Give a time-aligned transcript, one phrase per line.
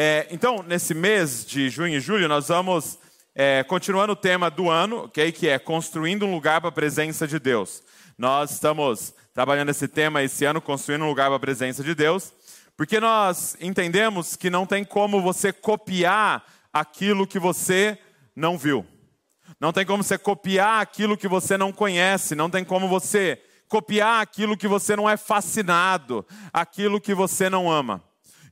[0.00, 3.00] É, então, nesse mês de junho e julho, nós vamos
[3.34, 7.26] é, continuando o tema do ano, okay, que é construindo um lugar para a presença
[7.26, 7.82] de Deus.
[8.16, 12.32] Nós estamos trabalhando esse tema esse ano, construindo um lugar para a presença de Deus,
[12.76, 17.98] porque nós entendemos que não tem como você copiar aquilo que você
[18.36, 18.86] não viu.
[19.60, 24.22] Não tem como você copiar aquilo que você não conhece, não tem como você copiar
[24.22, 28.02] aquilo que você não é fascinado, aquilo que você não ama.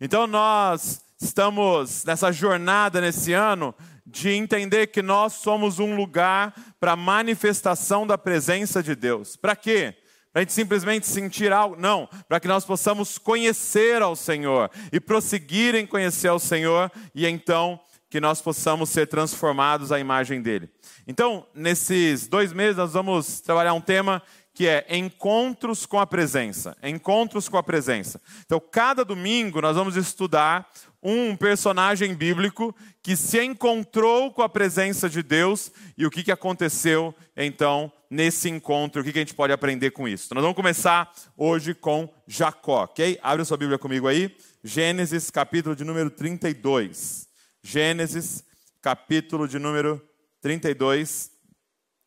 [0.00, 3.74] Então nós estamos nessa jornada nesse ano
[4.06, 9.36] de entender que nós somos um lugar para manifestação da presença de Deus.
[9.36, 9.94] Para quê?
[10.32, 11.76] Para a gente simplesmente sentir algo?
[11.76, 17.26] Não, para que nós possamos conhecer ao Senhor e prosseguir em conhecer ao Senhor e
[17.26, 20.70] então que nós possamos ser transformados à imagem dele.
[21.06, 24.22] Então, nesses dois meses, nós vamos trabalhar um tema
[24.56, 26.74] que é encontros com a presença.
[26.82, 28.20] Encontros com a presença.
[28.46, 30.66] Então, cada domingo nós vamos estudar
[31.02, 36.32] um personagem bíblico que se encontrou com a presença de Deus e o que, que
[36.32, 40.34] aconteceu então nesse encontro, o que, a gente pode aprender com isso.
[40.34, 43.18] Nós vamos começar hoje com Jacó, ok?
[43.22, 47.25] Abre sua Bíblia comigo aí, Gênesis capítulo de número 32.
[47.68, 48.44] Gênesis
[48.80, 50.00] capítulo de número
[50.40, 51.32] 32,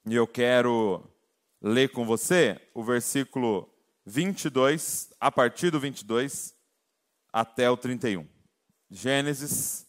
[0.06, 1.06] e eu quero
[1.62, 3.70] ler com você o versículo
[4.06, 6.56] 22, a partir do 22
[7.34, 8.26] até o 31.
[8.90, 9.86] Gênesis,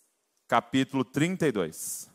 [0.48, 2.11] capítulo 32.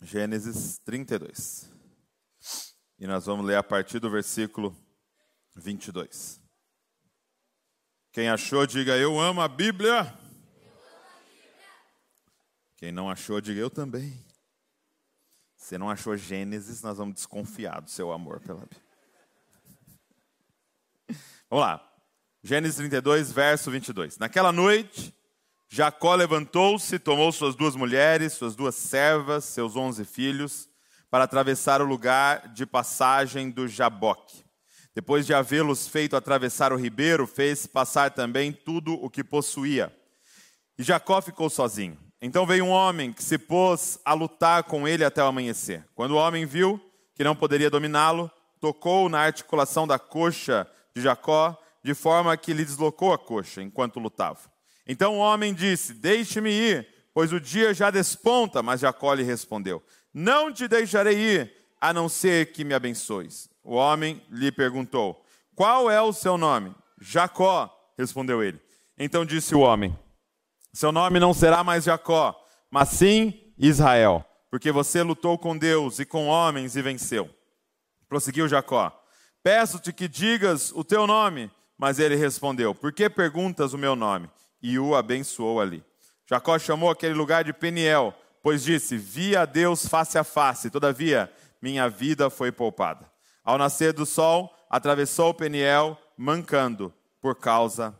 [0.00, 1.77] Gênesis 32.
[2.98, 4.76] E nós vamos ler a partir do versículo
[5.54, 6.40] 22.
[8.12, 10.12] Quem achou, diga eu amo a Bíblia.
[12.76, 14.24] Quem não achou, diga eu também.
[15.56, 18.82] Se não achou Gênesis, nós vamos desconfiar do seu amor pela Bíblia.
[21.50, 21.84] Vamos lá.
[22.42, 24.18] Gênesis 32, verso 22.
[24.18, 25.14] Naquela noite,
[25.68, 30.67] Jacó levantou-se, tomou suas duas mulheres, suas duas servas, seus onze filhos,
[31.10, 34.44] para atravessar o lugar de passagem do Jaboque.
[34.94, 39.94] Depois de havê-los feito atravessar o ribeiro, fez passar também tudo o que possuía.
[40.78, 41.96] E Jacó ficou sozinho.
[42.20, 45.84] Então veio um homem que se pôs a lutar com ele até o amanhecer.
[45.94, 46.80] Quando o homem viu
[47.14, 48.30] que não poderia dominá-lo,
[48.60, 54.00] tocou na articulação da coxa de Jacó, de forma que lhe deslocou a coxa enquanto
[54.00, 54.40] lutava.
[54.86, 58.62] Então o homem disse: Deixe-me ir, pois o dia já desponta.
[58.62, 59.82] Mas Jacó lhe respondeu:
[60.20, 63.48] Não te deixarei ir, a não ser que me abençoes.
[63.62, 65.24] O homem lhe perguntou:
[65.54, 66.74] Qual é o seu nome?
[67.00, 68.60] Jacó, respondeu ele.
[68.98, 69.96] Então disse o homem:
[70.72, 72.36] Seu nome não será mais Jacó,
[72.68, 77.30] mas sim Israel, porque você lutou com Deus e com homens e venceu.
[78.08, 78.92] Prosseguiu Jacó:
[79.40, 81.48] Peço-te que digas o teu nome.
[81.78, 84.28] Mas ele respondeu: Por que perguntas o meu nome?
[84.60, 85.80] E o abençoou ali.
[86.28, 88.12] Jacó chamou aquele lugar de Peniel,
[88.42, 93.10] pois disse: Vi a Deus face a face, todavia minha vida foi poupada.
[93.44, 97.98] Ao nascer do sol, atravessou o Peniel, mancando por causa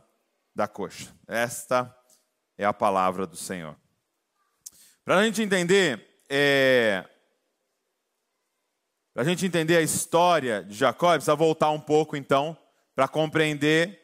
[0.55, 1.13] da coxa.
[1.27, 1.93] Esta
[2.57, 3.75] é a palavra do Senhor.
[5.03, 7.03] Para a gente entender, é...
[9.13, 12.55] para a gente entender a história de Jacó, precisa voltar um pouco então
[12.95, 13.99] para compreender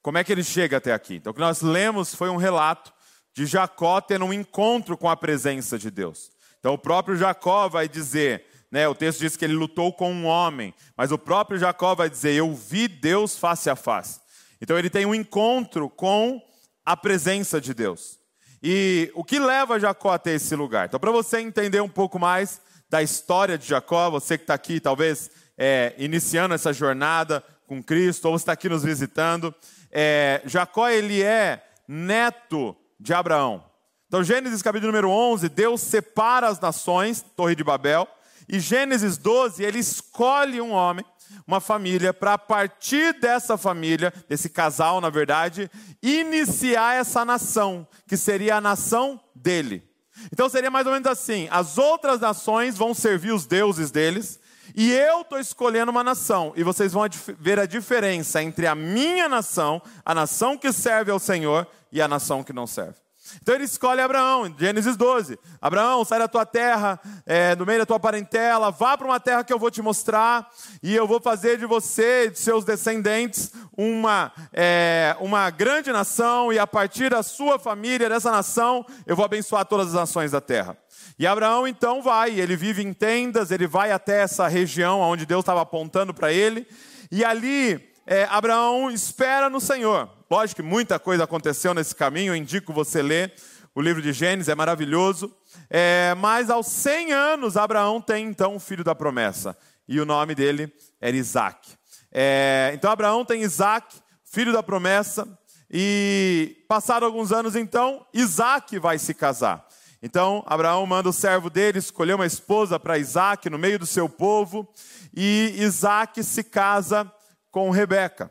[0.00, 1.16] como é que ele chega até aqui.
[1.16, 2.93] Então, o que nós lemos foi um relato
[3.34, 6.30] de Jacó tendo um encontro com a presença de Deus.
[6.58, 8.88] Então, o próprio Jacó vai dizer né?
[8.88, 12.34] O texto diz que ele lutou com um homem, mas o próprio Jacó vai dizer:
[12.34, 14.18] Eu vi Deus face a face.
[14.60, 16.42] Então ele tem um encontro com
[16.84, 18.18] a presença de Deus.
[18.60, 20.86] E o que leva Jacó até esse lugar?
[20.86, 24.80] Então, para você entender um pouco mais da história de Jacó, você que está aqui,
[24.80, 29.54] talvez é, iniciando essa jornada com Cristo, ou você está aqui nos visitando,
[29.92, 33.62] é, Jacó ele é neto de Abraão.
[34.08, 38.08] Então, Gênesis capítulo número 11, Deus separa as nações, Torre de Babel,
[38.48, 41.04] e Gênesis 12, ele escolhe um homem,
[41.46, 45.70] uma família, para a partir dessa família, desse casal, na verdade,
[46.02, 49.86] iniciar essa nação, que seria a nação dele.
[50.32, 54.40] Então seria mais ou menos assim: as outras nações vão servir os deuses deles,
[54.74, 57.04] e eu estou escolhendo uma nação, e vocês vão
[57.38, 62.08] ver a diferença entre a minha nação, a nação que serve ao Senhor, e a
[62.08, 63.04] nação que não serve.
[63.40, 65.38] Então ele escolhe Abraão, em Gênesis 12.
[65.60, 69.42] Abraão, sai da tua terra, é, no meio da tua parentela, vá para uma terra
[69.42, 70.50] que eu vou te mostrar,
[70.82, 76.52] e eu vou fazer de você e de seus descendentes uma, é, uma grande nação,
[76.52, 80.40] e a partir da sua família, dessa nação, eu vou abençoar todas as nações da
[80.40, 80.76] terra.
[81.18, 85.42] E Abraão então vai, ele vive em tendas, ele vai até essa região onde Deus
[85.42, 86.66] estava apontando para ele,
[87.10, 90.10] e ali é, Abraão espera no Senhor.
[90.30, 93.32] Lógico que muita coisa aconteceu nesse caminho, eu indico você ler
[93.74, 95.34] o livro de Gênesis, é maravilhoso.
[95.70, 99.56] É, mas aos 100 anos, Abraão tem então o filho da promessa,
[99.86, 101.72] e o nome dele era Isaac.
[102.12, 103.94] É, então Abraão tem Isaac,
[104.24, 105.26] filho da promessa,
[105.70, 109.66] e passados alguns anos então, Isaac vai se casar.
[110.06, 114.06] Então, Abraão manda o servo dele escolher uma esposa para Isaac no meio do seu
[114.06, 114.68] povo,
[115.16, 117.10] e Isaac se casa
[117.50, 118.30] com Rebeca.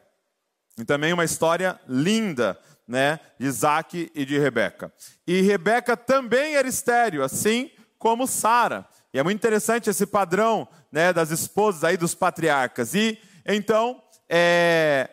[0.78, 4.94] E também uma história linda, né, de Isaac e de Rebeca.
[5.26, 8.88] E Rebeca também era estéreo, assim como Sara.
[9.12, 12.94] E é muito interessante esse padrão, né, das esposas aí dos patriarcas.
[12.94, 14.00] E então,
[14.30, 15.10] é,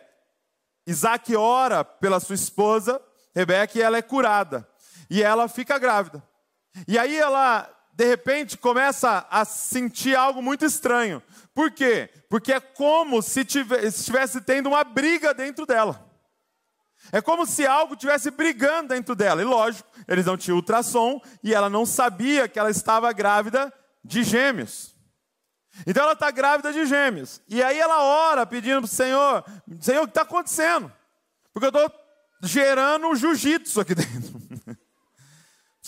[0.87, 3.01] Isaac ora pela sua esposa,
[3.35, 4.69] Rebeca, e ela é curada.
[5.09, 6.23] E ela fica grávida.
[6.87, 11.23] E aí ela, de repente, começa a sentir algo muito estranho.
[11.55, 12.11] Por quê?
[12.29, 16.09] Porque é como se estivesse tendo uma briga dentro dela.
[17.13, 19.41] É como se algo estivesse brigando dentro dela.
[19.41, 23.73] E lógico, eles não tinham ultrassom e ela não sabia que ela estava grávida
[24.05, 24.95] de gêmeos.
[25.87, 27.41] Então ela está grávida de gêmeos.
[27.49, 29.45] E aí ela ora pedindo para o Senhor:
[29.81, 30.93] Senhor, o que está acontecendo?
[31.53, 32.01] Porque eu estou
[32.43, 34.40] gerando jiu-jitsu aqui dentro.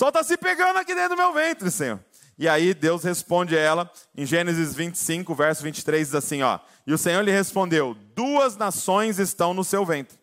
[0.03, 2.05] Só está se pegando aqui dentro do meu ventre, Senhor.
[2.37, 6.93] E aí Deus responde a ela, em Gênesis 25, verso 23, diz assim: ó, E
[6.93, 10.19] o Senhor lhe respondeu: Duas nações estão no seu ventre,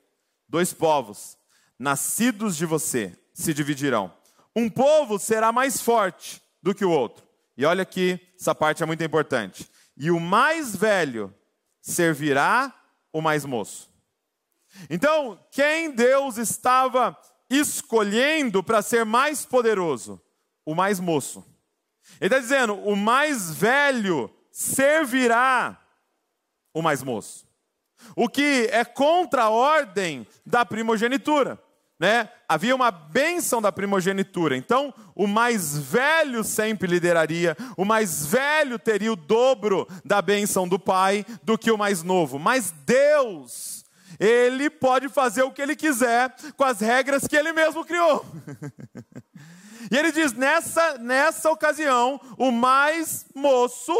[0.49, 1.37] dois povos,
[1.79, 4.13] nascidos de você, se dividirão.
[4.53, 7.25] Um povo será mais forte do que o outro.
[7.55, 9.65] E olha aqui, essa parte é muito importante.
[9.95, 11.33] E o mais velho
[11.79, 12.75] servirá
[13.13, 13.89] o mais moço.
[14.89, 17.17] Então, quem Deus estava
[17.49, 20.21] escolhendo para ser mais poderoso?
[20.65, 21.43] O mais moço.
[22.19, 25.79] Ele está dizendo: o mais velho servirá
[26.73, 27.47] o mais moço.
[28.15, 31.61] O que é contra a ordem da primogenitura.
[31.99, 32.29] Né?
[32.47, 34.55] Havia uma bênção da primogenitura.
[34.55, 40.79] Então, o mais velho sempre lideraria, o mais velho teria o dobro da bênção do
[40.79, 42.39] pai do que o mais novo.
[42.39, 43.78] Mas Deus
[44.19, 48.25] ele pode fazer o que ele quiser com as regras que ele mesmo criou.
[49.91, 53.93] e ele diz: nessa, nessa ocasião, o mais moço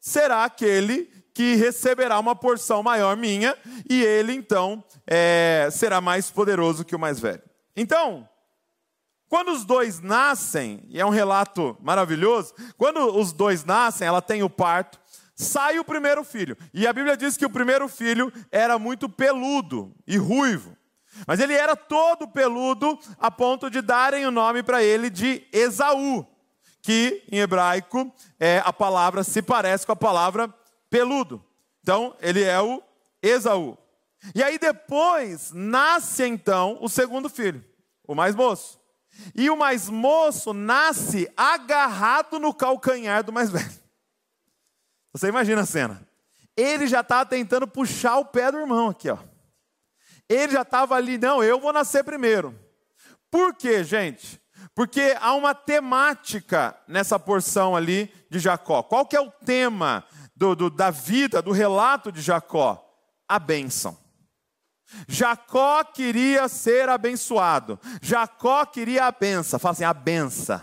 [0.00, 3.56] será aquele que receberá uma porção maior minha,
[3.90, 7.42] e ele então é, será mais poderoso que o mais velho.
[7.76, 8.28] Então,
[9.28, 14.44] quando os dois nascem, e é um relato maravilhoso, quando os dois nascem, ela tem
[14.44, 15.00] o parto,
[15.34, 16.56] sai o primeiro filho.
[16.72, 20.76] E a Bíblia diz que o primeiro filho era muito peludo e ruivo.
[21.26, 26.26] Mas ele era todo peludo a ponto de darem o nome para ele de Esaú,
[26.82, 30.52] que em hebraico é, a palavra se parece com a palavra
[30.90, 31.44] peludo.
[31.82, 32.82] Então, ele é o
[33.22, 33.78] Esaú.
[34.34, 37.64] E aí depois nasce então o segundo filho,
[38.06, 38.80] o mais moço.
[39.34, 43.83] E o mais moço nasce agarrado no calcanhar do mais velho.
[45.14, 46.06] Você imagina a cena.
[46.56, 49.18] Ele já estava tentando puxar o pé do irmão aqui, ó.
[50.28, 52.58] Ele já estava ali, não, eu vou nascer primeiro.
[53.30, 54.40] Por quê, gente?
[54.74, 58.82] Porque há uma temática nessa porção ali de Jacó.
[58.82, 60.04] Qual que é o tema
[60.34, 62.80] do, do, da vida, do relato de Jacó?
[63.28, 63.96] A bênção.
[65.06, 67.78] Jacó queria ser abençoado.
[68.02, 69.58] Jacó queria a benção.
[69.60, 70.60] Fala assim, a benção.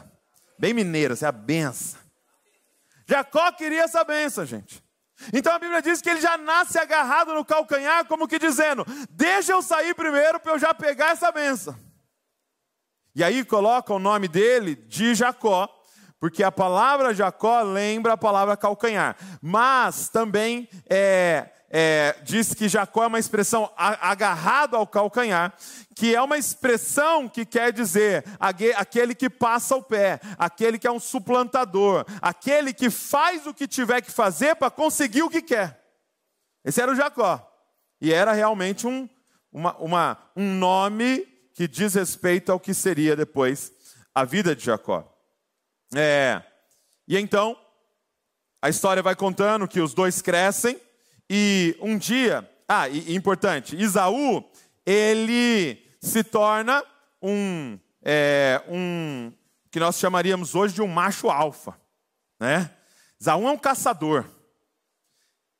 [0.59, 2.00] Bem mineiro, assim, a benção.
[3.11, 4.81] Jacó queria essa benção, gente.
[5.33, 9.51] Então a Bíblia diz que ele já nasce agarrado no calcanhar, como que dizendo: Deixa
[9.51, 11.75] eu sair primeiro para eu já pegar essa benção.
[13.13, 15.67] E aí coloca o nome dele de Jacó,
[16.21, 23.05] porque a palavra Jacó lembra a palavra calcanhar, mas também é, é, diz que Jacó
[23.05, 25.53] é uma expressão agarrado ao calcanhar,
[25.95, 30.91] que é uma expressão que quer dizer aquele que passa o pé, aquele que é
[30.91, 35.81] um suplantador, aquele que faz o que tiver que fazer para conseguir o que quer.
[36.65, 37.47] Esse era o Jacó.
[38.01, 39.07] E era realmente um,
[39.51, 41.19] uma, uma, um nome
[41.53, 43.71] que diz respeito ao que seria depois
[44.13, 45.07] a vida de Jacó.
[45.95, 46.41] É,
[47.07, 47.57] e então,
[48.61, 50.79] a história vai contando que os dois crescem,
[51.33, 54.43] e um dia, ah, e, importante, Isaú,
[54.85, 56.83] ele se torna
[57.21, 59.31] um é, um
[59.71, 61.79] que nós chamaríamos hoje de um macho alfa,
[62.37, 62.69] né?
[63.17, 64.25] Esaú é um caçador.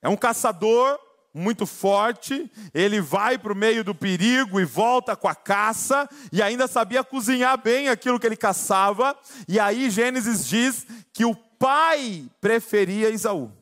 [0.02, 1.00] É um caçador
[1.34, 6.42] muito forte, ele vai para o meio do perigo e volta com a caça, e
[6.42, 12.26] ainda sabia cozinhar bem aquilo que ele caçava, e aí Gênesis diz que o pai
[12.42, 13.61] preferia Isaú.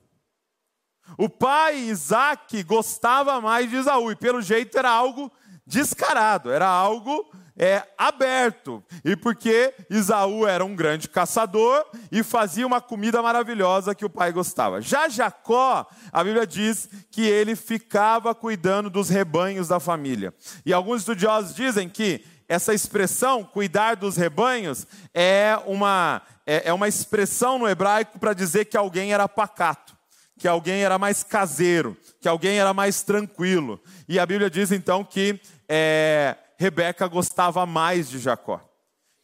[1.17, 5.31] O pai Isaac gostava mais de Isaú, e pelo jeito era algo
[5.65, 8.81] descarado, era algo é, aberto.
[9.03, 14.31] E porque Isaú era um grande caçador e fazia uma comida maravilhosa que o pai
[14.31, 14.81] gostava.
[14.81, 20.33] Já Jacó, a Bíblia diz que ele ficava cuidando dos rebanhos da família.
[20.65, 26.87] E alguns estudiosos dizem que essa expressão, cuidar dos rebanhos, é uma, é, é uma
[26.87, 29.95] expressão no hebraico para dizer que alguém era pacato,
[30.39, 33.79] que alguém era mais caseiro, que alguém era mais tranquilo.
[34.07, 38.65] E a Bíblia diz então que é, Rebeca gostava mais de Jacó.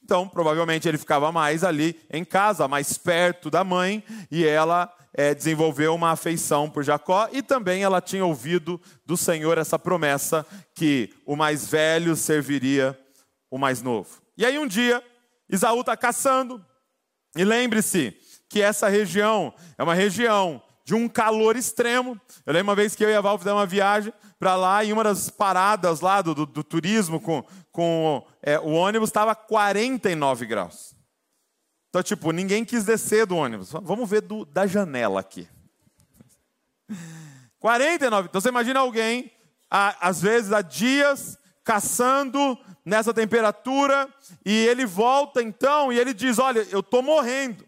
[0.04, 5.34] Então, provavelmente ele ficava mais ali em casa, mais perto da mãe, e ela é,
[5.34, 10.46] desenvolveu uma afeição por Jacó, e também ela tinha ouvido do Senhor essa promessa
[10.76, 12.96] que o mais velho serviria
[13.50, 14.22] o mais novo.
[14.38, 15.02] E aí um dia,
[15.50, 16.64] Isaú está caçando,
[17.36, 18.16] e lembre-se
[18.50, 22.20] que essa região é uma região de um calor extremo.
[22.46, 24.94] Eu lembro uma vez que eu e a Val fizemos uma viagem para lá e
[24.94, 30.46] uma das paradas lá do, do, do turismo com, com é, o ônibus estava 49
[30.46, 30.96] graus.
[31.90, 33.72] Então, tipo, ninguém quis descer do ônibus.
[33.72, 35.48] Vamos ver do, da janela aqui.
[37.60, 38.28] 49.
[38.28, 39.32] Então você imagina alguém,
[39.72, 44.08] às vezes há dias, caçando nessa temperatura,
[44.46, 47.65] e ele volta então e ele diz: Olha, eu estou morrendo.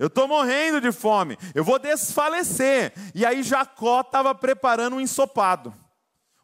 [0.00, 2.94] Eu estou morrendo de fome, eu vou desfalecer.
[3.14, 5.74] E aí Jacó estava preparando um ensopado,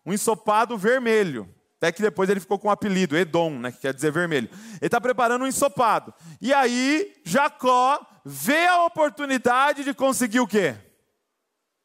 [0.05, 1.49] um ensopado vermelho.
[1.79, 4.51] Até que depois ele ficou com o apelido, Edom, né, que quer dizer vermelho.
[4.53, 6.13] Ele está preparando um ensopado.
[6.39, 10.77] E aí Jacó vê a oportunidade de conseguir o quê?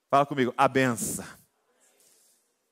[0.09, 1.23] Fala comigo, a benção.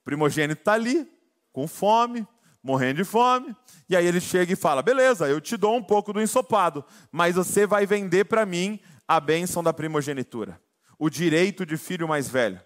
[0.04, 1.10] Primogênito está ali,
[1.54, 2.28] com fome,
[2.62, 3.56] morrendo de fome.
[3.90, 7.36] E aí ele chega e fala: beleza, eu te dou um pouco do ensopado, mas
[7.36, 8.80] você vai vender para mim
[9.10, 10.62] a bênção da primogenitura,
[11.00, 12.62] o direito de filho mais velho.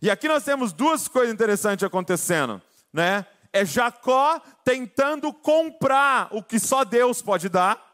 [0.00, 2.62] E aqui nós temos duas coisas interessantes acontecendo,
[2.92, 3.26] né?
[3.52, 7.84] É Jacó tentando comprar o que só Deus pode dar,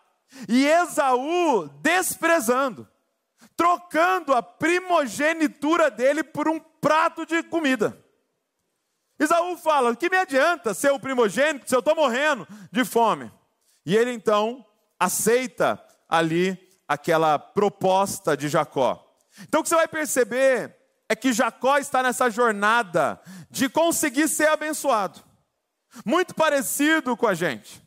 [0.46, 2.86] e Esaú desprezando,
[3.56, 7.98] trocando a primogenitura dele por um prato de comida.
[9.18, 13.32] Esaú fala: que me adianta ser o primogênito se eu estou morrendo de fome?
[13.86, 14.66] E ele então
[15.00, 19.04] aceita ali aquela proposta de Jacó.
[19.42, 20.76] Então o que você vai perceber
[21.08, 25.20] é que Jacó está nessa jornada de conseguir ser abençoado.
[26.04, 27.82] Muito parecido com a gente.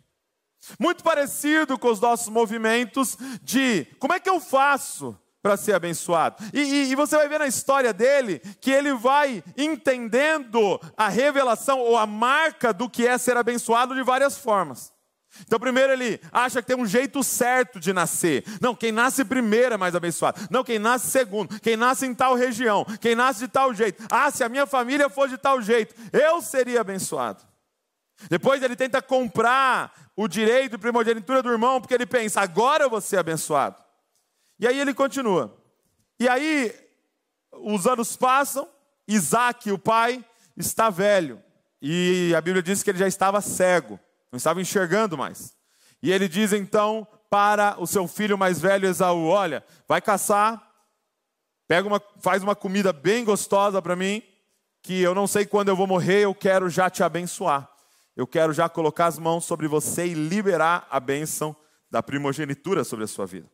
[0.80, 6.44] Muito parecido com os nossos movimentos de como é que eu faço para ser abençoado.
[6.54, 11.80] E, e, e, você vai ver na história dele que ele vai entendendo a revelação
[11.80, 14.92] ou a marca do que é ser abençoado de várias formas.
[15.42, 18.44] Então, primeiro ele acha que tem um jeito certo de nascer.
[18.62, 20.40] Não, quem nasce primeiro é mais abençoado.
[20.50, 21.60] Não, quem nasce segundo.
[21.60, 22.86] Quem nasce em tal região.
[23.00, 24.04] Quem nasce de tal jeito.
[24.10, 27.44] Ah, se a minha família for de tal jeito, eu seria abençoado.
[28.30, 32.90] Depois ele tenta comprar o direito de primogenitura do irmão, porque ele pensa, agora eu
[32.90, 33.76] vou ser abençoado.
[34.60, 35.56] E aí ele continua.
[36.20, 36.74] E aí,
[37.52, 38.68] os anos passam,
[39.08, 40.26] Isaac, o pai,
[40.56, 41.42] está velho.
[41.80, 44.00] E a Bíblia diz que ele já estava cego
[44.38, 45.56] não estava enxergando mais.
[46.02, 50.62] E ele diz então para o seu filho mais velho Esaú: Olha, vai caçar,
[51.68, 54.22] pega uma, faz uma comida bem gostosa para mim,
[54.84, 57.68] que eu não sei quando eu vou morrer, eu quero já te abençoar.
[58.16, 61.56] Eu quero já colocar as mãos sobre você e liberar a bênção
[61.90, 63.50] da primogenitura sobre a sua vida.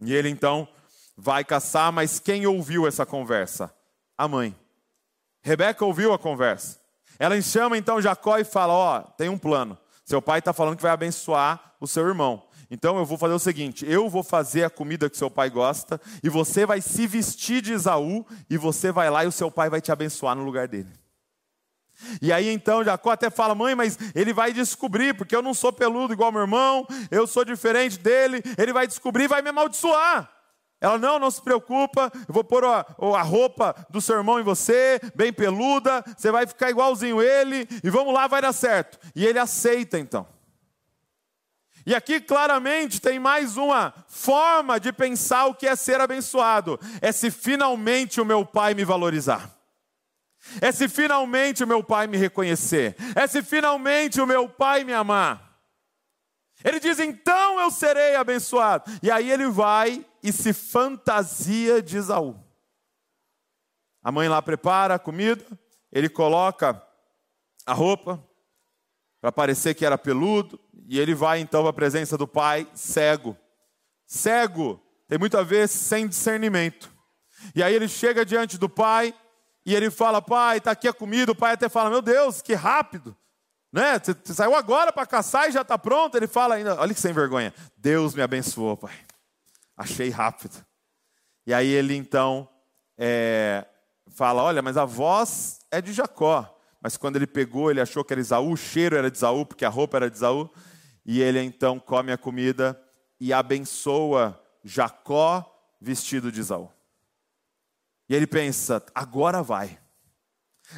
[0.00, 0.68] E ele então
[1.16, 3.74] vai caçar, mas quem ouviu essa conversa?
[4.16, 4.54] A mãe.
[5.42, 6.78] Rebeca ouviu a conversa.
[7.18, 9.76] Ela chama então Jacó e fala: Ó, oh, tem um plano.
[10.08, 12.42] Seu pai está falando que vai abençoar o seu irmão.
[12.70, 16.00] Então eu vou fazer o seguinte: eu vou fazer a comida que seu pai gosta,
[16.24, 19.68] e você vai se vestir de Esaú, e você vai lá e o seu pai
[19.68, 20.88] vai te abençoar no lugar dele.
[22.22, 25.74] E aí então Jacó até fala: mãe, mas ele vai descobrir, porque eu não sou
[25.74, 30.37] peludo igual meu irmão, eu sou diferente dele, ele vai descobrir e vai me amaldiçoar.
[30.80, 34.44] Ela, não, não se preocupa, eu vou pôr a, a, roupa do seu irmão em
[34.44, 38.98] você, bem peluda, você vai ficar igualzinho ele, e vamos lá, vai dar certo.
[39.14, 40.26] E ele aceita então.
[41.84, 47.10] E aqui claramente tem mais uma forma de pensar o que é ser abençoado: é
[47.10, 49.50] se finalmente o meu pai me valorizar.
[50.60, 52.94] É se finalmente o meu pai me reconhecer.
[53.16, 55.58] É se finalmente o meu pai me amar.
[56.62, 58.84] Ele diz: então eu serei abençoado.
[59.02, 62.38] E aí ele vai e se fantasia de Esaú.
[64.02, 65.44] A mãe lá prepara a comida,
[65.92, 66.82] ele coloca
[67.66, 68.24] a roupa
[69.20, 73.36] para parecer que era peludo, e ele vai então para a presença do pai cego.
[74.06, 76.90] Cego tem muito a ver sem discernimento.
[77.54, 79.14] E aí ele chega diante do pai
[79.64, 81.32] e ele fala: Pai, está aqui a comida.
[81.32, 83.16] O pai até fala: Meu Deus, que rápido.
[83.72, 83.98] Né?
[83.98, 86.16] Você, saiu agora para caçar e já está pronto.
[86.16, 87.52] Ele fala ainda: Olha que sem vergonha.
[87.76, 88.94] Deus me abençoou, pai.
[89.78, 90.66] Achei rápido.
[91.46, 92.48] E aí ele então
[92.98, 93.64] é,
[94.08, 96.52] fala: Olha, mas a voz é de Jacó.
[96.80, 99.64] Mas quando ele pegou, ele achou que era Isaú, o cheiro era de Isaú, porque
[99.64, 100.50] a roupa era de Isaú.
[101.06, 102.80] E ele então come a comida
[103.20, 105.48] e abençoa Jacó
[105.80, 106.68] vestido de Isaú.
[108.08, 109.78] E ele pensa: agora vai,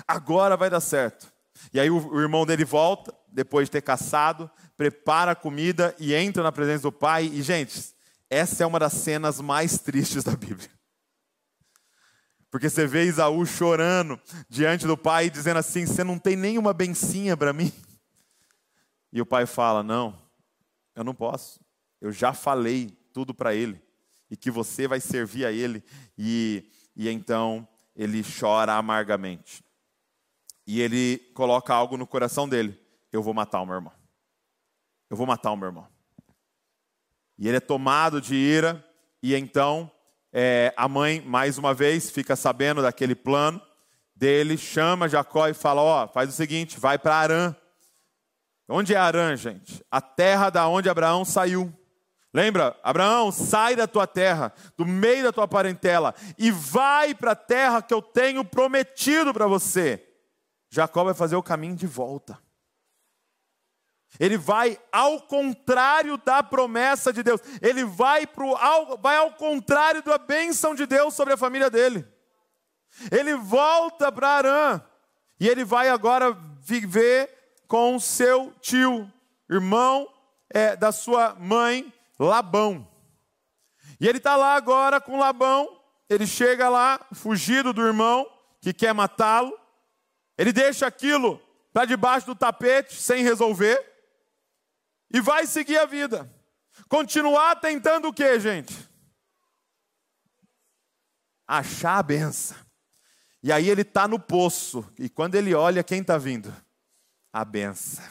[0.07, 1.33] agora vai dar certo.
[1.73, 6.15] E aí o, o irmão dele volta, depois de ter caçado, prepara a comida e
[6.15, 7.31] entra na presença do pai.
[7.33, 7.95] E, gente,
[8.31, 10.71] essa é uma das cenas mais tristes da Bíblia.
[12.49, 17.37] Porque você vê Isaú chorando diante do pai, dizendo assim: Você não tem nenhuma bencinha
[17.37, 17.73] para mim?
[19.13, 20.17] E o pai fala: Não,
[20.95, 21.61] eu não posso.
[22.01, 23.83] Eu já falei tudo para ele.
[24.31, 25.83] E que você vai servir a ele.
[26.17, 29.63] E, e então ele chora amargamente.
[30.67, 32.81] E ele coloca algo no coração dele:
[33.13, 33.93] Eu vou matar o meu irmão.
[35.09, 36.00] Eu vou matar o meu irmão.
[37.41, 38.85] E ele é tomado de ira.
[39.23, 39.91] E então
[40.33, 43.61] é, a mãe, mais uma vez, fica sabendo daquele plano
[44.15, 47.57] dele, chama Jacó e fala: Ó, oh, faz o seguinte, vai para Arã.
[48.69, 49.85] Onde é Arã, gente?
[49.91, 51.73] A terra da onde Abraão saiu.
[52.33, 52.79] Lembra?
[52.85, 57.83] Abraão, sai da tua terra, do meio da tua parentela, e vai para a terra
[57.83, 60.07] que eu tenho prometido para você.
[60.71, 62.39] Jacó vai fazer o caminho de volta.
[64.19, 67.41] Ele vai ao contrário da promessa de Deus.
[67.63, 72.07] Ele vai, pro, ao, vai ao contrário da bênção de Deus sobre a família dele.
[73.11, 74.83] Ele volta para Arã.
[75.39, 77.31] E ele vai agora viver
[77.67, 79.11] com seu tio,
[79.49, 80.07] irmão
[80.51, 82.87] é, da sua mãe, Labão.
[83.99, 85.81] E ele está lá agora com Labão.
[86.11, 88.27] Ele chega lá, fugido do irmão,
[88.61, 89.57] que quer matá-lo.
[90.37, 91.41] Ele deixa aquilo
[91.73, 93.91] para debaixo do tapete, sem resolver
[95.13, 96.31] e vai seguir a vida.
[96.89, 98.89] Continuar tentando o que, gente?
[101.47, 102.57] Achar a benção.
[103.43, 104.85] E aí ele está no poço.
[104.99, 106.55] E quando ele olha, quem está vindo?
[107.33, 108.05] A benção.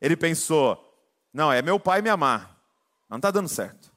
[0.00, 0.92] Ele pensou:
[1.32, 2.58] não, é meu pai me amar.
[3.08, 3.92] Não está dando certo.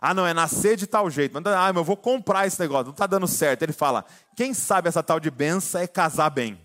[0.00, 1.36] Ah, não, é nascer de tal jeito.
[1.36, 2.86] Ah, mas eu vou comprar esse negócio.
[2.86, 3.62] Não está dando certo.
[3.62, 4.04] Ele fala:
[4.36, 6.63] quem sabe essa tal de benção é casar bem.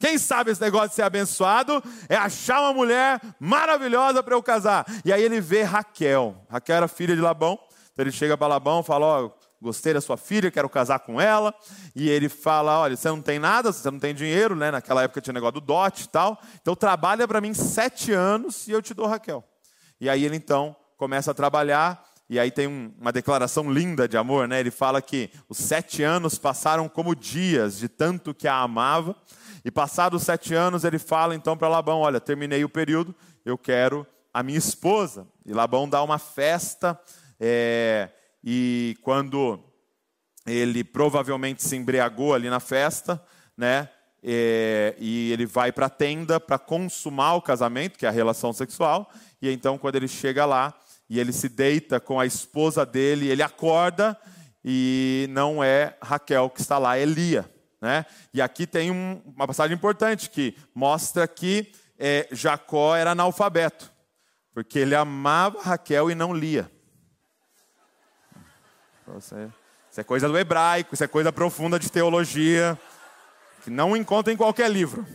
[0.00, 4.86] Quem sabe esse negócio de ser abençoado é achar uma mulher maravilhosa para eu casar.
[5.04, 6.34] E aí ele vê Raquel.
[6.48, 7.58] Raquel era filha de Labão.
[7.92, 11.00] Então ele chega para Labão e fala: Ó, oh, gostei da sua filha, quero casar
[11.00, 11.54] com ela.
[11.94, 14.70] E ele fala: Olha, você não tem nada, você não tem dinheiro, né?
[14.70, 16.40] Naquela época tinha negócio do dote e tal.
[16.62, 19.44] Então trabalha para mim sete anos e eu te dou Raquel.
[20.00, 22.02] E aí ele então começa a trabalhar.
[22.26, 24.60] E aí tem um, uma declaração linda de amor, né?
[24.60, 29.14] Ele fala que os sete anos passaram como dias de tanto que a amava.
[29.64, 34.06] E passados sete anos, ele fala então para Labão: Olha, terminei o período, eu quero
[34.32, 35.26] a minha esposa.
[35.44, 36.98] E Labão dá uma festa,
[37.38, 38.08] é,
[38.42, 39.62] e quando
[40.46, 43.22] ele provavelmente se embriagou ali na festa,
[43.56, 43.88] né?
[44.22, 48.52] É, e ele vai para a tenda para consumar o casamento, que é a relação
[48.52, 49.10] sexual.
[49.40, 50.74] E então, quando ele chega lá
[51.08, 54.16] e ele se deita com a esposa dele, ele acorda
[54.64, 57.50] e não é Raquel que está lá, é Lia.
[57.80, 58.04] Né?
[58.34, 63.90] E aqui tem um, uma passagem importante que mostra que é, Jacó era analfabeto,
[64.52, 66.70] porque ele amava Raquel e não lia.
[69.18, 72.78] Isso é coisa do hebraico, isso é coisa profunda de teologia,
[73.64, 75.06] que não encontra em qualquer livro.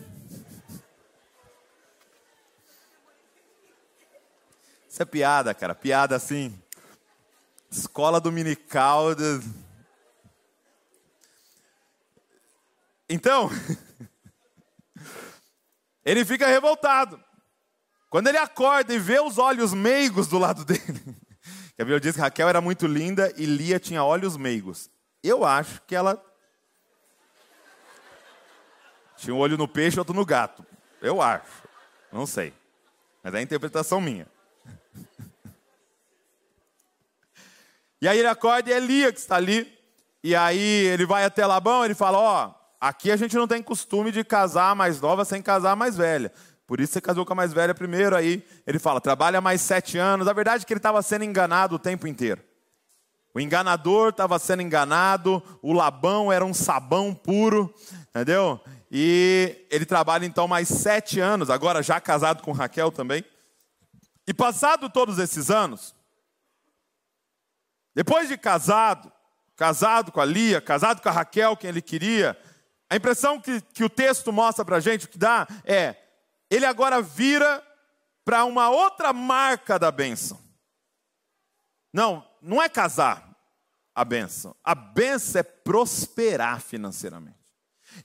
[4.89, 6.57] Isso é piada, cara, piada assim.
[7.69, 9.13] Escola dominical.
[9.13, 9.41] De
[13.09, 13.49] Então,
[16.03, 17.23] ele fica revoltado.
[18.09, 20.81] Quando ele acorda e vê os olhos meigos do lado dele,
[21.77, 24.89] a Bíblia diz que Raquel era muito linda e Lia tinha olhos meigos.
[25.21, 26.23] Eu acho que ela
[29.17, 30.65] tinha um olho no peixe e outro no gato.
[31.01, 31.63] Eu acho.
[32.11, 32.53] Não sei.
[33.23, 34.27] Mas é a interpretação minha.
[38.01, 39.75] E aí ele acorda e é Lia que está ali.
[40.23, 43.63] E aí ele vai até Labão, ele fala: Ó, oh, Aqui a gente não tem
[43.63, 46.31] costume de casar mais nova sem casar mais velha.
[46.67, 48.15] Por isso você casou com a mais velha primeiro.
[48.15, 50.27] Aí ele fala: trabalha mais sete anos.
[50.27, 52.43] A verdade é que ele estava sendo enganado o tempo inteiro.
[53.33, 57.73] O enganador estava sendo enganado, o Labão era um sabão puro,
[58.09, 58.61] entendeu?
[58.91, 63.25] E ele trabalha então mais sete anos, agora já casado com Raquel também.
[64.27, 65.95] E passado todos esses anos,
[67.95, 69.11] depois de casado,
[69.55, 72.37] casado com a Lia, casado com a Raquel, quem ele queria,
[72.95, 75.97] a impressão que, que o texto mostra para a gente, que dá, é:
[76.49, 77.61] ele agora vira
[78.23, 80.39] para uma outra marca da bênção.
[81.91, 83.29] Não, não é casar
[83.93, 84.55] a bênção.
[84.63, 87.35] A bênção é prosperar financeiramente.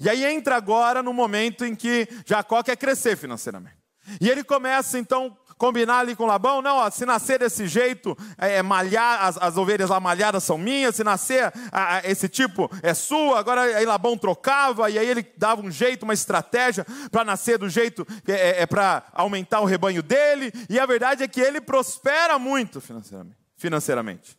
[0.01, 3.79] E aí entra agora no momento em que Jacó quer crescer financeiramente.
[4.21, 8.57] E ele começa então combinar ali com Labão, não, ó, se nascer desse jeito, é,
[8.57, 12.71] é, malhar, as, as, ovelhas lá malhadas são minhas, se nascer a, a, esse tipo
[12.83, 17.27] é sua, agora aí Labão trocava, e aí ele dava um jeito, uma estratégia para
[17.27, 21.29] nascer do jeito, é, é, é para aumentar o rebanho dele, e a verdade é
[21.29, 23.37] que ele prospera muito financeiramente.
[23.59, 24.39] financeiramente.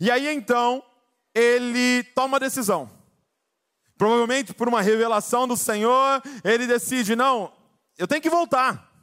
[0.00, 0.84] E aí então,
[1.34, 2.88] ele toma uma decisão.
[3.98, 7.52] Provavelmente por uma revelação do Senhor, ele decide: não,
[7.98, 8.93] eu tenho que voltar.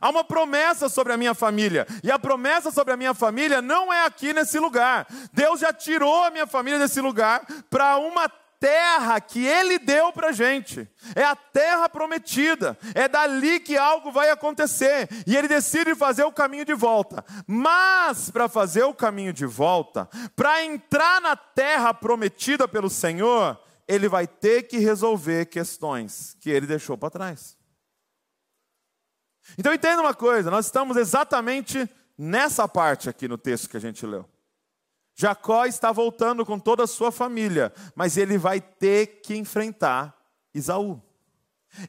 [0.00, 3.92] Há uma promessa sobre a minha família, e a promessa sobre a minha família não
[3.92, 5.06] é aqui nesse lugar.
[5.32, 8.28] Deus já tirou a minha família desse lugar para uma
[8.60, 10.86] terra que Ele deu para a gente.
[11.16, 12.78] É a terra prometida.
[12.94, 15.08] É dali que algo vai acontecer.
[15.26, 17.24] E Ele decide fazer o caminho de volta.
[17.46, 24.08] Mas, para fazer o caminho de volta, para entrar na terra prometida pelo Senhor, ele
[24.08, 27.59] vai ter que resolver questões que ele deixou para trás.
[29.58, 34.04] Então entenda uma coisa, nós estamos exatamente nessa parte aqui no texto que a gente
[34.06, 34.28] leu.
[35.14, 40.16] Jacó está voltando com toda a sua família, mas ele vai ter que enfrentar
[40.54, 41.02] Isaú.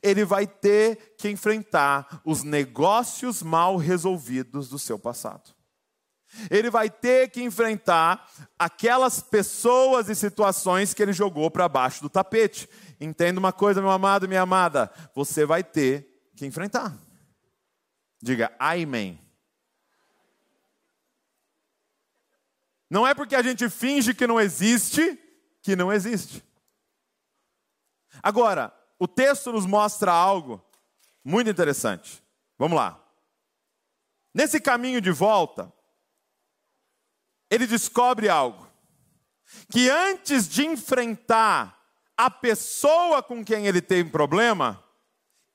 [0.02, 5.56] Ele vai ter que enfrentar os negócios mal resolvidos do seu passado.
[6.50, 8.26] Ele vai ter que enfrentar
[8.58, 12.70] aquelas pessoas e situações que ele jogou para baixo do tapete.
[13.00, 16.96] Entenda uma coisa, meu amado, minha amada, você vai ter que enfrentar.
[18.22, 19.20] Diga amém.
[22.90, 25.18] Não é porque a gente finge que não existe,
[25.62, 26.44] que não existe.
[28.22, 30.64] Agora, o texto nos mostra algo
[31.24, 32.22] muito interessante.
[32.58, 33.02] Vamos lá.
[34.34, 35.72] Nesse caminho de volta,
[37.50, 38.70] ele descobre algo.
[39.70, 41.82] Que antes de enfrentar
[42.16, 44.84] a pessoa com quem ele tem problema,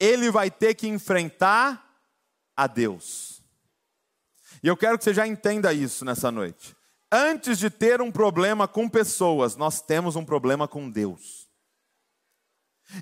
[0.01, 1.86] ele vai ter que enfrentar
[2.57, 3.43] a Deus.
[4.63, 6.75] E eu quero que você já entenda isso nessa noite.
[7.13, 11.47] Antes de ter um problema com pessoas, nós temos um problema com Deus.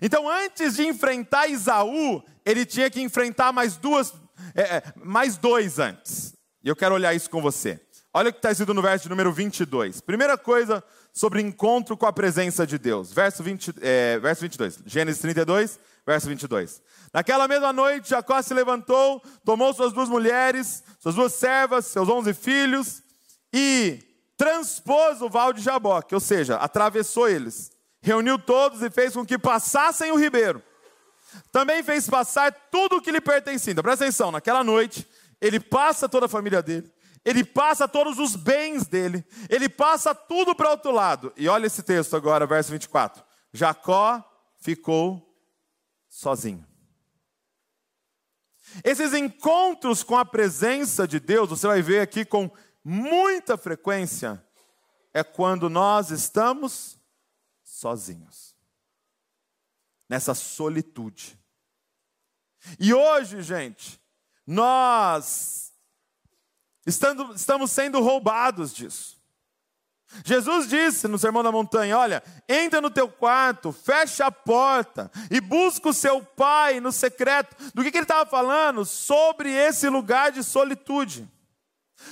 [0.00, 4.12] Então, antes de enfrentar Isaú, ele tinha que enfrentar mais duas,
[4.54, 6.34] é, é mais dois antes.
[6.62, 7.80] E eu quero olhar isso com você.
[8.12, 10.00] Olha o que está escrito no verso número 22.
[10.00, 13.12] Primeira coisa sobre encontro com a presença de Deus.
[13.12, 14.80] Verso, 20, é, verso 22.
[14.86, 16.82] Gênesis 32, verso 22.
[17.14, 22.34] Naquela mesma noite, Jacó se levantou, tomou suas duas mulheres, suas duas servas, seus onze
[22.34, 23.04] filhos
[23.52, 24.02] e
[24.36, 27.70] transpôs o val de Jaboque, ou seja, atravessou eles.
[28.02, 30.60] Reuniu todos e fez com que passassem o ribeiro.
[31.52, 33.70] Também fez passar tudo o que lhe pertencia.
[33.70, 35.06] Então, presta atenção, naquela noite,
[35.40, 36.92] ele passa toda a família dele
[37.24, 41.32] ele passa todos os bens dele, ele passa tudo para outro lado.
[41.38, 43.24] E olha esse texto agora, verso 24.
[43.50, 44.22] Jacó
[44.60, 45.26] ficou
[46.06, 46.73] sozinho.
[48.82, 52.50] Esses encontros com a presença de Deus, você vai ver aqui com
[52.82, 54.44] muita frequência,
[55.12, 56.98] é quando nós estamos
[57.62, 58.56] sozinhos,
[60.08, 61.38] nessa solitude.
[62.80, 64.00] E hoje, gente,
[64.46, 65.64] nós
[66.86, 69.13] Estamos sendo roubados disso.
[70.22, 75.40] Jesus disse no Sermão da Montanha: Olha, entra no teu quarto, fecha a porta e
[75.40, 77.56] busca o seu pai no secreto.
[77.74, 78.84] Do que, que ele estava falando?
[78.84, 81.28] Sobre esse lugar de solitude.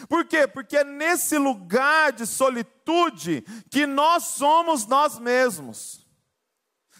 [0.09, 0.47] Por quê?
[0.47, 6.03] Porque é nesse lugar de solitude que nós somos nós mesmos.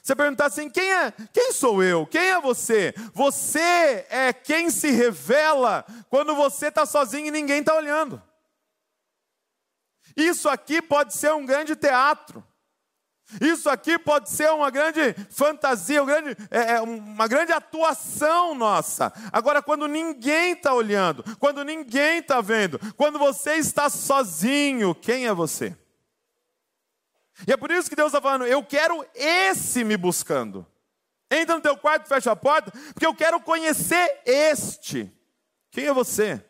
[0.03, 1.13] Você perguntar assim: quem é?
[1.33, 2.07] Quem sou eu?
[2.07, 2.93] Quem é você?
[3.15, 8.21] Você é quem se revela quando você está sozinho e ninguém está olhando.
[10.17, 12.45] Isso aqui pode ser um grande teatro.
[13.41, 19.13] Isso aqui pode ser uma grande fantasia, uma grande, é, é uma grande atuação nossa.
[19.33, 25.33] Agora, quando ninguém está olhando, quando ninguém está vendo, quando você está sozinho, quem é
[25.33, 25.77] você?
[27.47, 30.67] E é por isso que Deus está falando: eu quero esse me buscando.
[31.31, 35.11] Entra no teu quarto, fecha a porta, porque eu quero conhecer este.
[35.71, 36.45] Quem é você?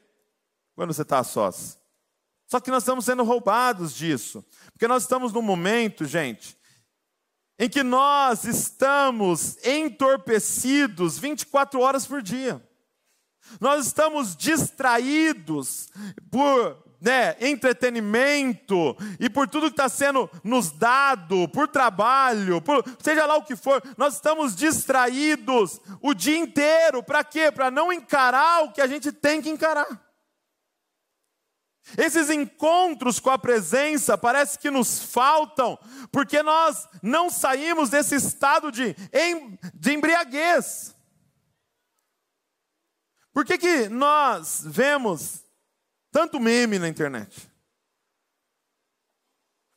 [0.74, 1.78] Quando você está sós.
[2.52, 4.44] Só que nós estamos sendo roubados disso.
[4.72, 6.54] Porque nós estamos num momento, gente,
[7.58, 12.62] em que nós estamos entorpecidos 24 horas por dia.
[13.58, 15.88] Nós estamos distraídos
[16.30, 23.24] por né, entretenimento e por tudo que está sendo nos dado, por trabalho, por seja
[23.24, 27.02] lá o que for, nós estamos distraídos o dia inteiro.
[27.02, 27.50] Para quê?
[27.50, 30.11] Para não encarar o que a gente tem que encarar.
[31.96, 35.78] Esses encontros com a presença parece que nos faltam,
[36.10, 38.94] porque nós não saímos desse estado de,
[39.74, 40.94] de embriaguez.
[43.32, 45.44] Por que, que nós vemos
[46.10, 47.50] tanto meme na internet?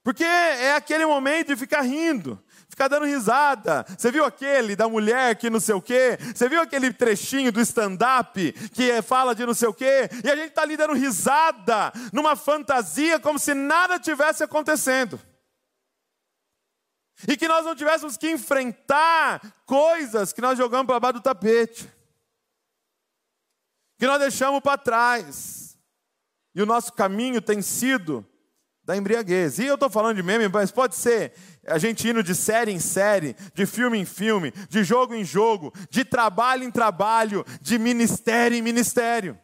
[0.04, 2.42] Porque é aquele momento de ficar rindo,
[2.76, 3.86] ficar dando risada.
[3.98, 6.18] Você viu aquele da mulher que não sei o quê?
[6.36, 10.10] Você viu aquele trechinho do stand-up que fala de não sei o quê?
[10.24, 15.20] E a gente está ali dando risada, numa fantasia, como se nada tivesse acontecendo.
[17.28, 21.90] E que nós não tivéssemos que enfrentar coisas que nós jogamos para baixo do tapete
[23.98, 25.78] que nós deixamos para trás.
[26.54, 28.26] E o nosso caminho tem sido
[28.84, 29.60] da embriaguez.
[29.60, 31.34] E eu estou falando de meme, mas pode ser
[31.68, 35.74] a gente indo de série em série, de filme em filme, de jogo em jogo,
[35.90, 39.40] de trabalho em trabalho, de ministério em ministério.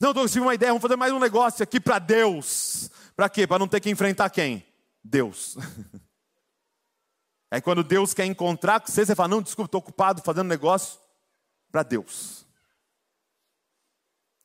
[0.00, 2.90] Não, estou tive uma ideia, vamos fazer mais um negócio aqui para Deus.
[3.14, 3.46] Para quê?
[3.46, 4.66] Para não ter que enfrentar quem?
[5.04, 5.56] Deus.
[7.50, 10.98] Aí quando Deus quer encontrar com você, você fala, não, desculpa, estou ocupado fazendo negócio
[11.70, 12.46] para Deus.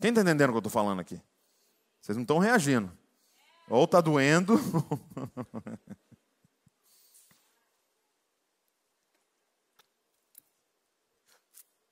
[0.01, 1.21] Quem está entendendo o que eu estou falando aqui?
[2.01, 2.91] Vocês não estão reagindo.
[3.69, 4.59] Ou está doendo.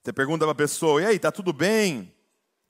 [0.04, 2.14] Você pergunta para a pessoa: e aí, está tudo bem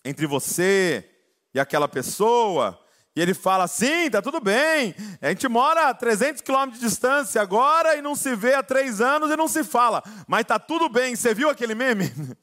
[0.05, 1.09] entre você
[1.53, 2.79] e aquela pessoa?
[3.15, 4.93] E ele fala: sim, está tudo bem.
[5.19, 9.01] A gente mora a 300 quilômetros de distância agora e não se vê há três
[9.01, 10.03] anos e não se fala.
[10.27, 11.15] Mas está tudo bem.
[11.15, 12.05] Você viu aquele meme?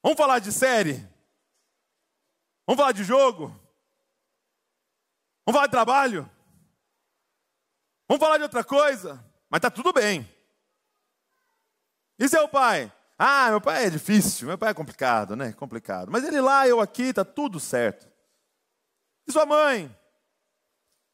[0.00, 1.04] Vamos falar de série?
[2.66, 3.61] Vamos falar de jogo?
[5.44, 6.30] Vamos falar de trabalho?
[8.08, 9.24] Vamos falar de outra coisa?
[9.48, 10.28] Mas está tudo bem.
[12.18, 12.92] E seu pai?
[13.18, 15.52] Ah, meu pai é difícil, meu pai é complicado, né?
[15.52, 16.10] Complicado.
[16.10, 18.08] Mas ele lá, eu aqui, está tudo certo.
[19.26, 19.96] E sua mãe?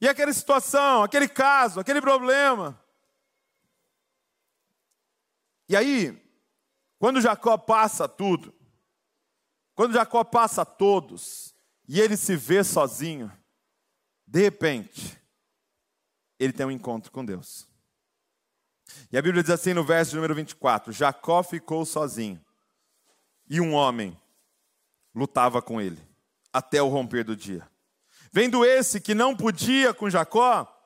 [0.00, 2.80] E aquela situação, aquele caso, aquele problema?
[5.68, 6.20] E aí,
[6.98, 8.54] quando Jacó passa tudo,
[9.74, 11.54] quando Jacó passa todos
[11.86, 13.30] e ele se vê sozinho,
[14.30, 15.18] de repente,
[16.38, 17.66] ele tem um encontro com Deus.
[19.10, 22.38] E a Bíblia diz assim no verso número 24: Jacó ficou sozinho
[23.48, 24.18] e um homem
[25.14, 25.98] lutava com ele
[26.52, 27.66] até o romper do dia.
[28.30, 30.77] Vendo esse que não podia com Jacó,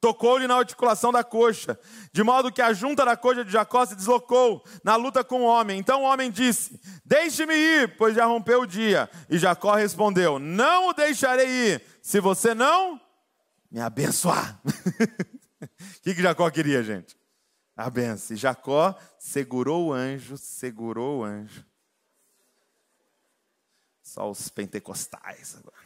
[0.00, 1.78] tocou-lhe na articulação da coxa,
[2.12, 5.46] de modo que a junta da coxa de Jacó se deslocou na luta com o
[5.46, 5.78] homem.
[5.78, 9.10] Então o homem disse: Deixe-me ir, pois já rompeu o dia.
[9.28, 13.00] E Jacó respondeu: Não o deixarei ir, se você não
[13.70, 14.60] me abençoar.
[14.64, 15.68] O
[16.02, 17.16] que, que Jacó queria, gente?
[17.76, 18.36] A benção.
[18.36, 21.64] E Jacó segurou o anjo, segurou o anjo.
[24.02, 25.76] Só os pentecostais agora.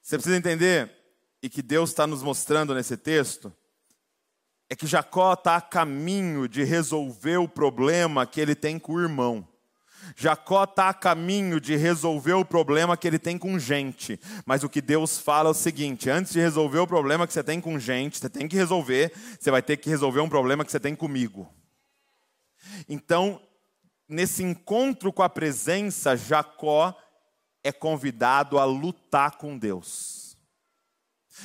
[0.00, 1.03] Você precisa entender
[1.44, 3.52] e que Deus está nos mostrando nesse texto
[4.70, 9.00] é que Jacó está a caminho de resolver o problema que ele tem com o
[9.02, 9.46] irmão.
[10.16, 14.18] Jacó está a caminho de resolver o problema que ele tem com gente.
[14.46, 17.44] Mas o que Deus fala é o seguinte: antes de resolver o problema que você
[17.44, 20.72] tem com gente, você tem que resolver, você vai ter que resolver um problema que
[20.72, 21.46] você tem comigo.
[22.88, 23.38] Então,
[24.08, 26.98] nesse encontro com a presença, Jacó
[27.62, 30.13] é convidado a lutar com Deus.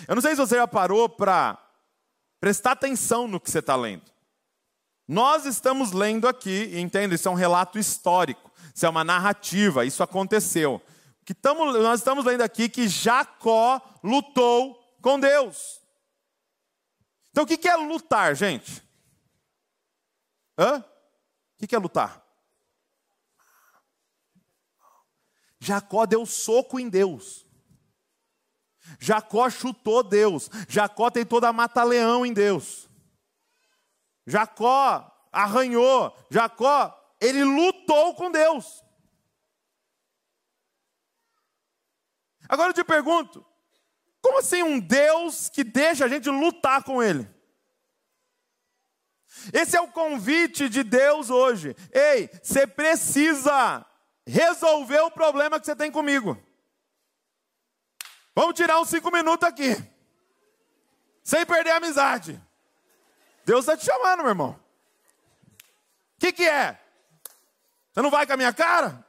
[0.08, 1.58] Eu não sei se você já parou para
[2.40, 4.10] prestar atenção no que você está lendo.
[5.08, 9.86] Nós estamos lendo aqui, e entenda, isso é um relato histórico, isso é uma narrativa,
[9.86, 10.82] isso aconteceu.
[11.26, 15.82] Que tamo, nós estamos lendo aqui que Jacó lutou com Deus.
[17.32, 18.84] Então o que é lutar, gente?
[20.58, 20.84] Hã?
[21.62, 22.24] O que é lutar?
[25.60, 27.46] Jacó deu soco em Deus.
[28.98, 30.50] Jacó chutou Deus.
[30.68, 32.90] Jacó tentou dar mata-leão em Deus.
[34.26, 36.16] Jacó arranhou.
[36.30, 38.84] Jacó, ele lutou com Deus.
[42.48, 43.46] Agora eu te pergunto:
[44.22, 47.28] Como assim um Deus que deixa a gente lutar com Ele?
[49.54, 51.76] Esse é o convite de Deus hoje.
[51.94, 53.86] Ei, você precisa
[54.26, 56.38] resolver o problema que você tem comigo.
[58.40, 59.76] Vamos tirar uns cinco minutos aqui,
[61.22, 62.42] sem perder a amizade.
[63.46, 64.58] Deus está te chamando, meu irmão.
[66.16, 66.80] O que, que é?
[67.92, 69.06] Você não vai com a minha cara?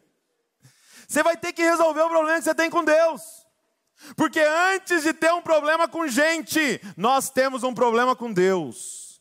[1.06, 3.46] você vai ter que resolver o problema que você tem com Deus.
[4.16, 9.20] Porque antes de ter um problema com gente, nós temos um problema com Deus.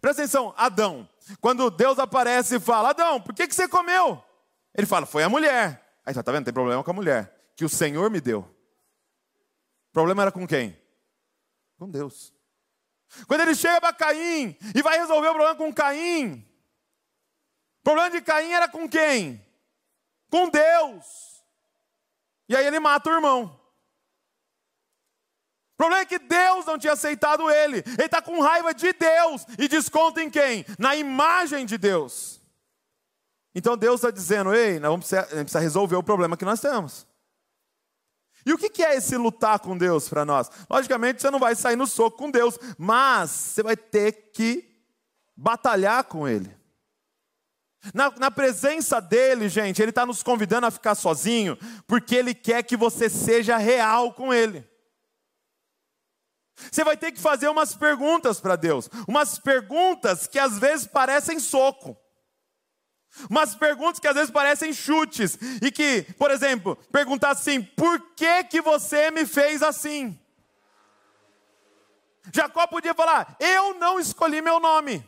[0.00, 1.06] Presta atenção, Adão.
[1.42, 4.24] Quando Deus aparece e fala: Adão, por que, que você comeu?
[4.74, 5.94] Ele fala: Foi a mulher.
[6.06, 6.46] Aí tá, tá vendo?
[6.46, 7.39] Tem problema com a mulher.
[7.60, 8.40] Que o Senhor me deu.
[8.40, 10.74] O problema era com quem?
[11.76, 12.32] Com Deus.
[13.26, 16.42] Quando ele chega para Caim e vai resolver o problema com Caim,
[17.80, 19.46] o problema de Caim era com quem?
[20.30, 21.44] Com Deus.
[22.48, 23.60] E aí ele mata o irmão.
[25.74, 27.84] O problema é que Deus não tinha aceitado ele.
[27.86, 30.64] Ele está com raiva de Deus e desconta em quem?
[30.78, 32.40] Na imagem de Deus.
[33.54, 37.09] Então Deus está dizendo: ei, nós vamos precisar, precisa resolver o problema que nós temos.
[38.44, 40.50] E o que é esse lutar com Deus para nós?
[40.68, 44.68] Logicamente você não vai sair no soco com Deus, mas você vai ter que
[45.36, 46.54] batalhar com Ele.
[47.94, 52.62] Na, na presença dele, gente, Ele está nos convidando a ficar sozinho, porque Ele quer
[52.62, 54.68] que você seja real com Ele.
[56.70, 61.38] Você vai ter que fazer umas perguntas para Deus, umas perguntas que às vezes parecem
[61.38, 61.96] soco.
[63.28, 68.44] Umas perguntas que às vezes parecem chutes e que, por exemplo, perguntar assim: "Por que
[68.44, 70.18] que você me fez assim?"
[72.32, 75.04] Jacó podia falar: "Eu não escolhi meu nome.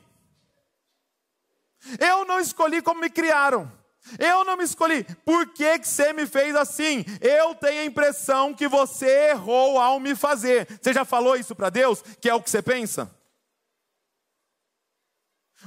[1.99, 3.71] Eu não escolhi como me criaram.
[4.19, 5.05] Eu não me escolhi.
[5.25, 7.05] Por que, que você me fez assim?
[7.21, 10.67] Eu tenho a impressão que você errou ao me fazer.
[10.81, 12.03] Você já falou isso para Deus?
[12.21, 13.11] Que é o que você pensa?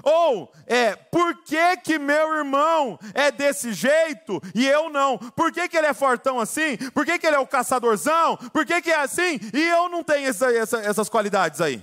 [0.03, 5.17] Ou, é, por que que meu irmão é desse jeito e eu não?
[5.17, 6.77] Por que que ele é fortão assim?
[6.93, 8.37] Por que que ele é o caçadorzão?
[8.37, 11.81] Por que que é assim e eu não tenho essa, essa, essas qualidades aí?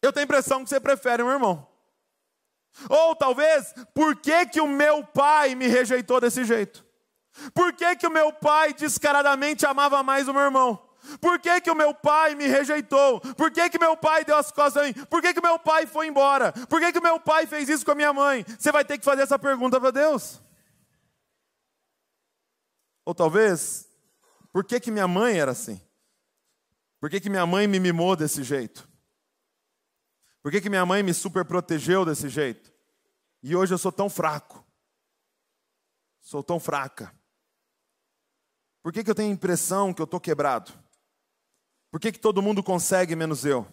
[0.00, 1.66] Eu tenho a impressão que você prefere meu irmão.
[2.88, 6.86] Ou talvez, por que que o meu pai me rejeitou desse jeito?
[7.52, 10.87] Por que que o meu pai descaradamente amava mais o meu irmão?
[11.20, 13.20] Por que, que o meu pai me rejeitou?
[13.20, 14.92] Por que, que meu pai deu as costas a mim?
[15.06, 16.52] Por que, que meu pai foi embora?
[16.52, 18.44] Por que, que meu pai fez isso com a minha mãe?
[18.58, 20.40] Você vai ter que fazer essa pergunta para Deus.
[23.04, 23.88] Ou talvez,
[24.52, 25.80] por que, que minha mãe era assim?
[27.00, 28.88] Por que, que minha mãe me mimou desse jeito?
[30.42, 32.72] Por que, que minha mãe me superprotegeu desse jeito?
[33.42, 34.64] E hoje eu sou tão fraco.
[36.20, 37.14] Sou tão fraca.
[38.82, 40.72] Por que, que eu tenho a impressão que eu estou quebrado?
[41.90, 43.66] Por que, que todo mundo consegue menos eu?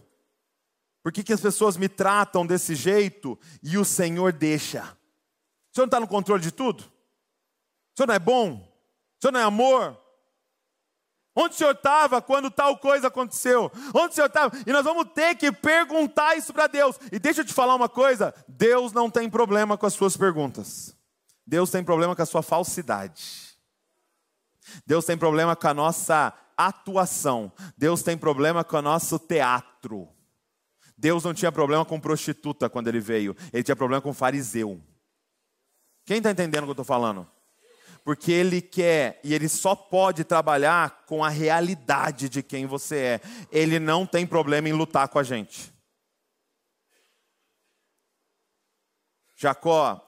[1.04, 4.84] Por que, que as pessoas me tratam desse jeito e o Senhor deixa?
[5.71, 6.82] O Senhor não está no controle de tudo?
[6.82, 8.54] O Senhor não é bom?
[8.54, 10.01] O Senhor não é amor?
[11.36, 13.69] Onde o Senhor estava quando tal coisa aconteceu?
[13.93, 14.58] Onde o Senhor estava?
[14.65, 16.97] E nós vamos ter que perguntar isso para Deus.
[17.12, 20.95] E deixa eu te falar uma coisa: Deus não tem problema com as suas perguntas.
[21.45, 23.56] Deus tem problema com a sua falsidade.
[24.88, 27.52] Deus tem problema com a nossa atuação.
[27.78, 30.08] Deus tem problema com o nosso teatro.
[30.98, 34.82] Deus não tinha problema com prostituta quando ele veio, ele tinha problema com fariseu.
[36.06, 37.30] Quem está entendendo o que eu estou falando?
[38.04, 43.22] Porque ele quer e ele só pode trabalhar com a realidade de quem você é.
[43.52, 45.74] Ele não tem problema em lutar com a gente.
[49.36, 50.02] Jacó,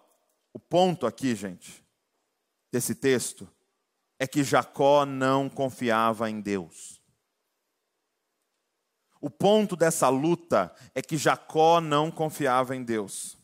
[0.54, 1.84] o ponto aqui, gente,
[2.72, 3.50] desse texto,
[4.19, 7.01] é que Jacó não confiava em Deus.
[9.19, 13.38] O ponto dessa luta é que Jacó não confiava em Deus.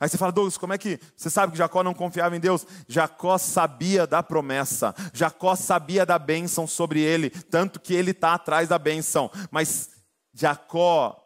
[0.00, 2.66] Aí você fala, Douglas, como é que você sabe que Jacó não confiava em Deus?
[2.88, 8.68] Jacó sabia da promessa, Jacó sabia da bênção sobre ele, tanto que ele está atrás
[8.68, 9.90] da bênção, mas
[10.34, 11.22] Jacó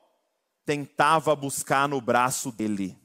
[0.67, 3.00] tentava buscar no braço dele.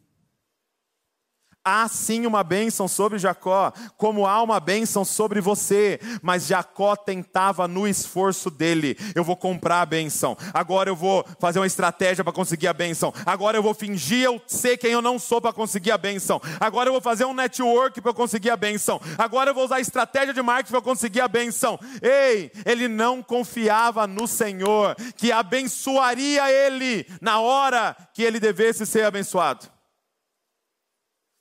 [1.68, 7.68] Há sim uma bênção sobre Jacó, como há uma bênção sobre você, mas Jacó tentava
[7.68, 8.96] no esforço dele.
[9.16, 13.12] Eu vou comprar a bênção, agora eu vou fazer uma estratégia para conseguir a bênção,
[13.26, 16.90] agora eu vou fingir eu ser quem eu não sou para conseguir a bênção, agora
[16.90, 20.44] eu vou fazer um network para conseguir a bênção, agora eu vou usar estratégia de
[20.44, 21.80] marketing para conseguir a bênção.
[22.00, 29.04] Ei, ele não confiava no Senhor, que abençoaria ele na hora que ele devesse ser
[29.06, 29.75] abençoado.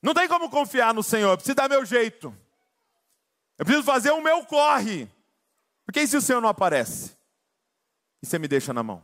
[0.04, 2.28] Não tem como confiar no Senhor, eu preciso dar meu jeito.
[3.56, 5.10] Eu preciso fazer o meu corre.
[5.86, 7.16] Porque e se o Senhor não aparece?
[8.22, 9.02] E você me deixa na mão?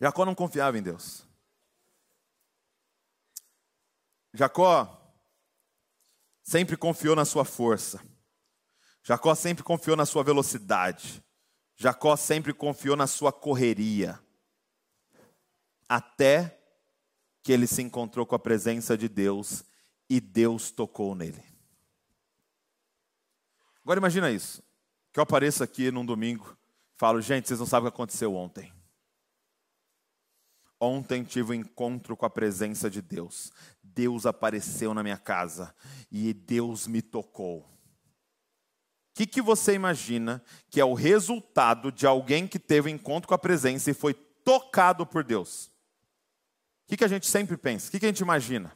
[0.00, 1.26] Jacó não confiava em Deus.
[4.32, 5.14] Jacó
[6.42, 8.02] sempre confiou na sua força.
[9.02, 11.22] Jacó sempre confiou na sua velocidade.
[11.76, 14.18] Jacó sempre confiou na sua correria.
[15.86, 16.59] Até
[17.42, 19.64] que ele se encontrou com a presença de Deus
[20.08, 21.42] e Deus tocou nele.
[23.82, 24.62] Agora imagina isso.
[25.12, 26.56] Que eu apareço aqui num domingo,
[26.96, 28.72] falo, gente, vocês não sabem o que aconteceu ontem.
[30.80, 33.52] Ontem tive um encontro com a presença de Deus.
[33.82, 35.74] Deus apareceu na minha casa
[36.10, 37.60] e Deus me tocou.
[37.60, 37.66] O
[39.14, 43.34] que, que você imagina que é o resultado de alguém que teve um encontro com
[43.34, 45.69] a presença e foi tocado por Deus?
[46.90, 47.86] Que, que a gente sempre pensa?
[47.86, 48.72] O que, que a gente imagina?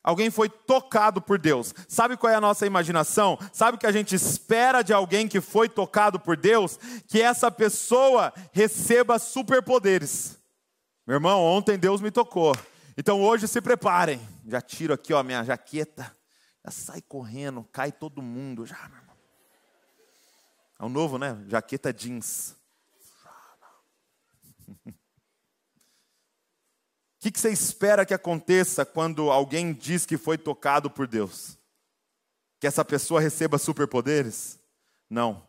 [0.00, 1.74] Alguém foi tocado por Deus.
[1.88, 3.36] Sabe qual é a nossa imaginação?
[3.52, 6.78] Sabe o que a gente espera de alguém que foi tocado por Deus?
[7.08, 10.38] Que essa pessoa receba superpoderes.
[11.04, 12.56] Meu irmão, ontem Deus me tocou.
[12.96, 14.20] Então hoje se preparem.
[14.46, 16.16] Já tiro aqui ó, minha jaqueta.
[16.64, 18.64] Já sai correndo, cai todo mundo.
[18.64, 19.16] Já, meu irmão.
[20.78, 21.42] É o novo, né?
[21.48, 22.56] Jaqueta jeans.
[27.24, 31.56] Que, que você espera que aconteça quando alguém diz que foi tocado por Deus?
[32.60, 34.58] Que essa pessoa receba superpoderes?
[35.08, 35.42] Não.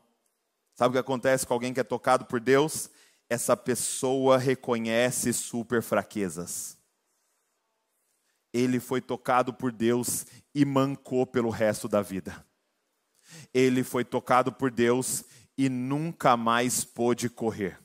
[0.73, 2.89] Sabe o que acontece com alguém que é tocado por Deus?
[3.30, 6.78] essa pessoa reconhece super fraquezas.
[8.53, 12.45] Ele foi tocado por Deus e mancou pelo resto da vida.
[13.53, 15.26] Ele foi tocado por Deus
[15.57, 17.80] e nunca mais pôde correr.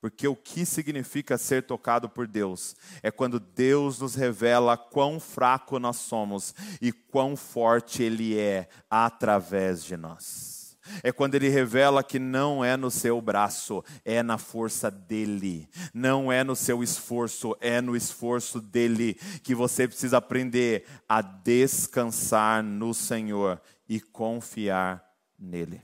[0.00, 2.76] Porque o que significa ser tocado por Deus?
[3.02, 9.82] É quando Deus nos revela quão fraco nós somos e quão forte Ele é através
[9.82, 10.58] de nós.
[11.02, 15.68] É quando ele revela que não é no seu braço, é na força dele.
[15.92, 22.62] Não é no seu esforço, é no esforço dele que você precisa aprender a descansar
[22.62, 25.04] no Senhor e confiar
[25.38, 25.82] nele.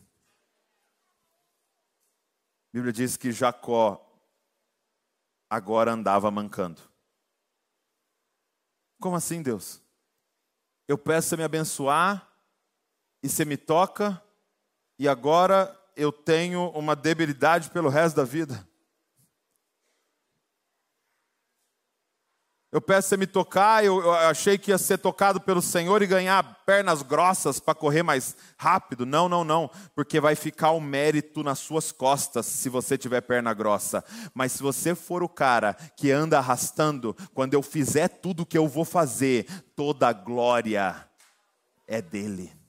[2.72, 4.03] A Bíblia diz que Jacó
[5.54, 6.82] agora andava mancando.
[9.00, 9.80] Como assim, Deus?
[10.88, 12.28] Eu peço você me abençoar
[13.22, 14.20] e você me toca
[14.98, 18.68] e agora eu tenho uma debilidade pelo resto da vida.
[22.74, 26.08] Eu peço você me tocar, eu, eu, achei que ia ser tocado pelo Senhor e
[26.08, 29.06] ganhar pernas grossas para correr mais rápido.
[29.06, 33.54] Não, não, não, porque vai ficar o mérito nas suas costas se você tiver perna
[33.54, 34.04] grossa.
[34.34, 38.58] Mas se você for o cara que anda arrastando, quando eu fizer tudo o que
[38.58, 39.46] eu vou fazer,
[39.76, 40.96] toda a glória
[41.86, 42.63] é dele.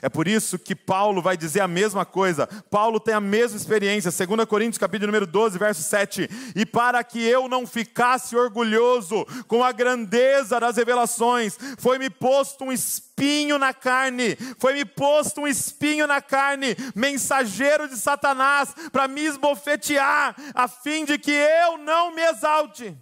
[0.00, 2.46] É por isso que Paulo vai dizer a mesma coisa.
[2.70, 4.10] Paulo tem a mesma experiência.
[4.10, 6.28] 2 Coríntios, capítulo número 12, verso 7.
[6.54, 12.72] E para que eu não ficasse orgulhoso com a grandeza das revelações, foi-me posto um
[12.72, 20.34] espinho na carne, foi-me posto um espinho na carne, mensageiro de Satanás, para me esbofetear,
[20.54, 22.96] a fim de que eu não me exalte.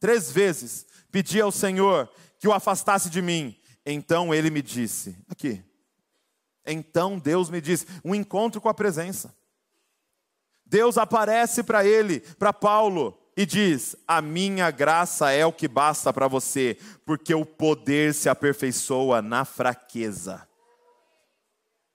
[0.00, 2.08] Três vezes pedi ao Senhor
[2.38, 3.56] que o afastasse de mim.
[3.84, 5.62] Então ele me disse: aqui,
[6.68, 9.34] então Deus me diz: um encontro com a presença.
[10.64, 16.12] Deus aparece para ele, para Paulo, e diz: A minha graça é o que basta
[16.12, 20.46] para você, porque o poder se aperfeiçoa na fraqueza.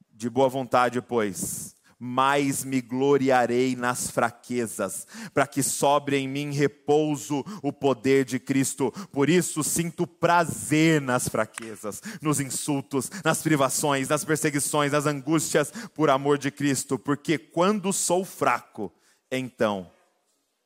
[0.09, 7.45] De boa vontade, pois, mais me gloriarei nas fraquezas, para que sobre em mim repouso
[7.61, 8.91] o poder de Cristo.
[9.09, 16.09] Por isso sinto prazer nas fraquezas, nos insultos, nas privações, nas perseguições, nas angústias, por
[16.09, 18.91] amor de Cristo, porque quando sou fraco,
[19.31, 19.89] então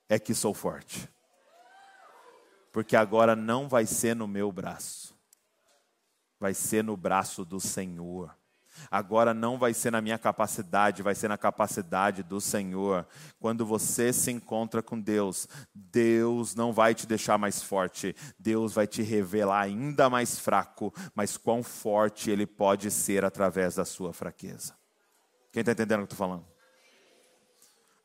[0.08, 1.08] é que sou forte.
[2.72, 5.14] Porque agora não vai ser no meu braço,
[6.40, 8.37] vai ser no braço do Senhor.
[8.90, 13.06] Agora não vai ser na minha capacidade, vai ser na capacidade do Senhor.
[13.38, 18.86] Quando você se encontra com Deus, Deus não vai te deixar mais forte, Deus vai
[18.86, 24.74] te revelar ainda mais fraco, mas quão forte Ele pode ser através da sua fraqueza.
[25.52, 26.46] Quem está entendendo o que estou falando?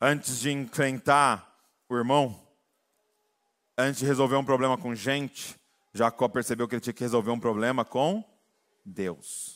[0.00, 1.56] Antes de enfrentar
[1.88, 2.38] o irmão,
[3.76, 5.58] antes de resolver um problema com gente,
[5.92, 8.24] Jacó percebeu que ele tinha que resolver um problema com
[8.84, 9.53] Deus.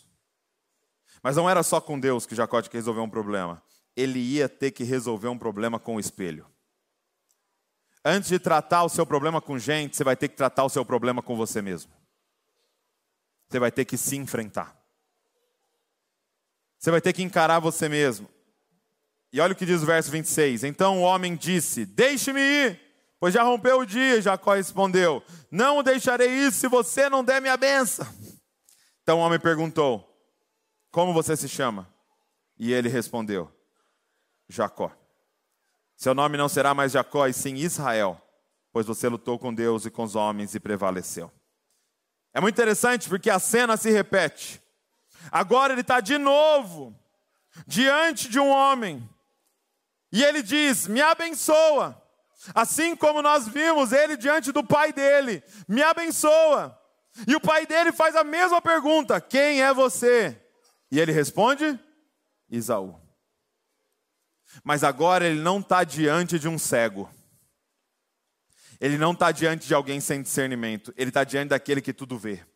[1.23, 3.63] Mas não era só com Deus que Jacó tinha que resolver um problema.
[3.97, 6.47] Ele ia ter que resolver um problema com o espelho.
[8.05, 10.85] Antes de tratar o seu problema com gente, você vai ter que tratar o seu
[10.85, 11.93] problema com você mesmo.
[13.49, 14.77] Você vai ter que se enfrentar.
[16.79, 18.29] Você vai ter que encarar você mesmo.
[19.33, 20.65] E olha o que diz o verso 26.
[20.65, 22.81] Então o homem disse: Deixe-me ir,
[23.19, 24.23] pois já rompeu o dia.
[24.23, 28.07] Jacó respondeu: Não o deixarei ir se você não der minha benção.
[29.03, 30.08] Então o homem perguntou:
[30.91, 31.89] Como você se chama?
[32.59, 33.51] E ele respondeu:
[34.49, 34.93] Jacó.
[35.97, 38.21] Seu nome não será mais Jacó, e sim Israel,
[38.73, 41.31] pois você lutou com Deus e com os homens e prevaleceu.
[42.33, 44.63] É muito interessante porque a cena se repete.
[45.33, 46.97] Agora ele está de novo
[47.67, 49.09] diante de um homem
[50.13, 52.01] e ele diz: Me abençoa.
[52.55, 56.79] Assim como nós vimos ele diante do pai dele, me abençoa.
[57.27, 60.41] E o pai dele faz a mesma pergunta: Quem é você?
[60.91, 61.79] E ele responde:
[62.49, 63.01] Isaú.
[64.65, 67.11] Mas agora ele não está diante de um cego.
[68.81, 70.93] Ele não está diante de alguém sem discernimento.
[70.97, 72.47] Ele está diante daquele que tudo vê.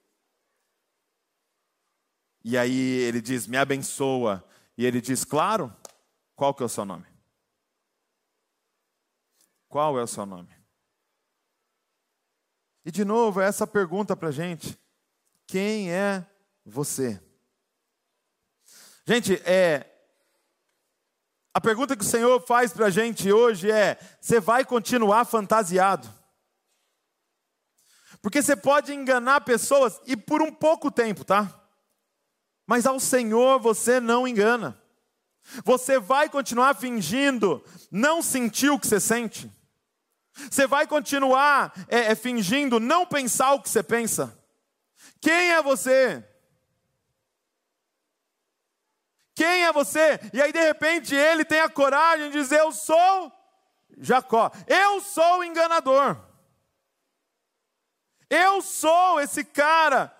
[2.44, 4.44] E aí ele diz: Me abençoa.
[4.76, 5.74] E ele diz: Claro,
[6.34, 7.06] qual que é o seu nome?
[9.68, 10.54] Qual é o seu nome?
[12.84, 14.78] E de novo, essa pergunta para a gente:
[15.46, 16.26] Quem é
[16.64, 17.20] você?
[19.14, 19.84] Gente, é.
[21.52, 26.08] A pergunta que o Senhor faz para a gente hoje é: você vai continuar fantasiado?
[28.22, 31.62] Porque você pode enganar pessoas e por um pouco tempo, tá?
[32.66, 34.80] Mas ao Senhor você não engana.
[35.62, 39.52] Você vai continuar fingindo não sentir o que você sente.
[40.50, 44.34] Você vai continuar é, é, fingindo não pensar o que você pensa?
[45.20, 46.26] Quem é você?
[49.42, 50.20] Quem é você?
[50.32, 53.32] E aí de repente ele tem a coragem de dizer: Eu sou
[53.98, 56.16] Jacó, eu sou o enganador.
[58.30, 60.16] Eu sou esse cara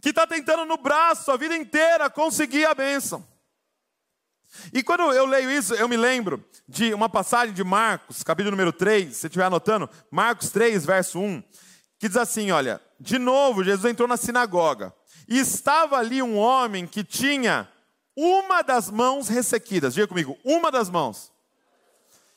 [0.00, 3.26] que está tentando no braço a vida inteira conseguir a bênção.
[4.72, 8.72] E quando eu leio isso, eu me lembro de uma passagem de Marcos, capítulo número
[8.72, 11.42] 3, se você estiver anotando, Marcos 3, verso 1,
[11.98, 14.94] que diz assim: olha, de novo, Jesus entrou na sinagoga,
[15.26, 17.68] e estava ali um homem que tinha
[18.16, 19.94] uma das mãos ressequidas.
[19.94, 21.30] Diga comigo, uma das mãos.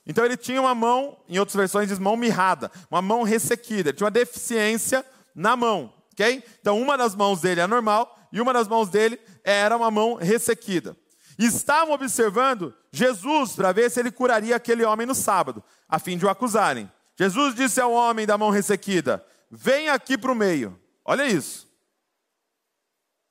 [0.06, 3.98] Então ele tinha uma mão, em outras versões diz mão mirrada, uma mão ressequida, ele
[3.98, 5.06] tinha uma deficiência
[5.36, 6.44] na mão, ok?
[6.60, 10.16] Então uma das mãos dele é normal e uma das mãos dele era uma mão
[10.16, 10.98] ressequida
[11.46, 16.26] estavam observando Jesus para ver se ele curaria aquele homem no sábado, a fim de
[16.26, 16.92] o acusarem.
[17.16, 20.78] Jesus disse ao homem da mão ressequida: Vem aqui para o meio.
[21.06, 21.69] Olha isso.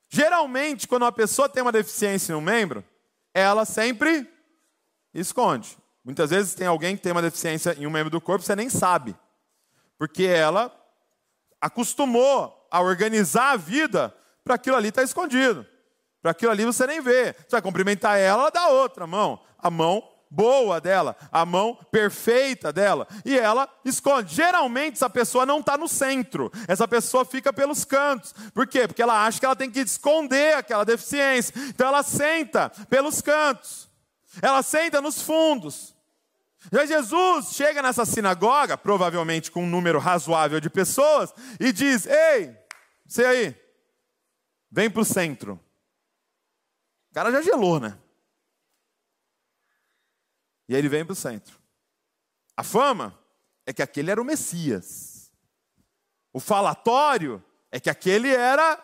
[0.09, 2.85] Geralmente, quando uma pessoa tem uma deficiência em um membro,
[3.35, 4.29] ela sempre
[5.13, 5.77] esconde.
[6.05, 8.71] Muitas vezes tem alguém que tem uma deficiência em um membro do corpo, você nem
[8.71, 9.15] sabe.
[9.99, 10.75] Porque ela
[11.61, 15.67] acostumou a organizar a vida para aquilo ali estar tá escondido.
[16.23, 17.33] Para aquilo ali você nem vê.
[17.33, 19.41] Você vai cumprimentar ela, ela dá outra mão.
[19.59, 23.07] A mão boa dela, a mão perfeita dela.
[23.25, 24.35] E ela esconde.
[24.35, 26.51] Geralmente essa pessoa não está no centro.
[26.67, 28.35] Essa pessoa fica pelos cantos.
[28.55, 28.87] Por quê?
[28.87, 31.53] Porque ela acha que ela tem que esconder aquela deficiência.
[31.69, 33.89] Então ela senta pelos cantos.
[34.43, 35.95] Ela senta nos fundos.
[36.73, 42.55] Já Jesus chega nessa sinagoga, provavelmente com um número razoável de pessoas, e diz: Ei,
[43.07, 43.57] você aí,
[44.71, 45.59] vem para o centro
[47.19, 47.99] cara já gelou, né?
[50.69, 51.59] E aí ele vem para o centro.
[52.57, 53.19] A fama
[53.65, 55.33] é que aquele era o Messias.
[56.33, 58.79] O falatório é que aquele era,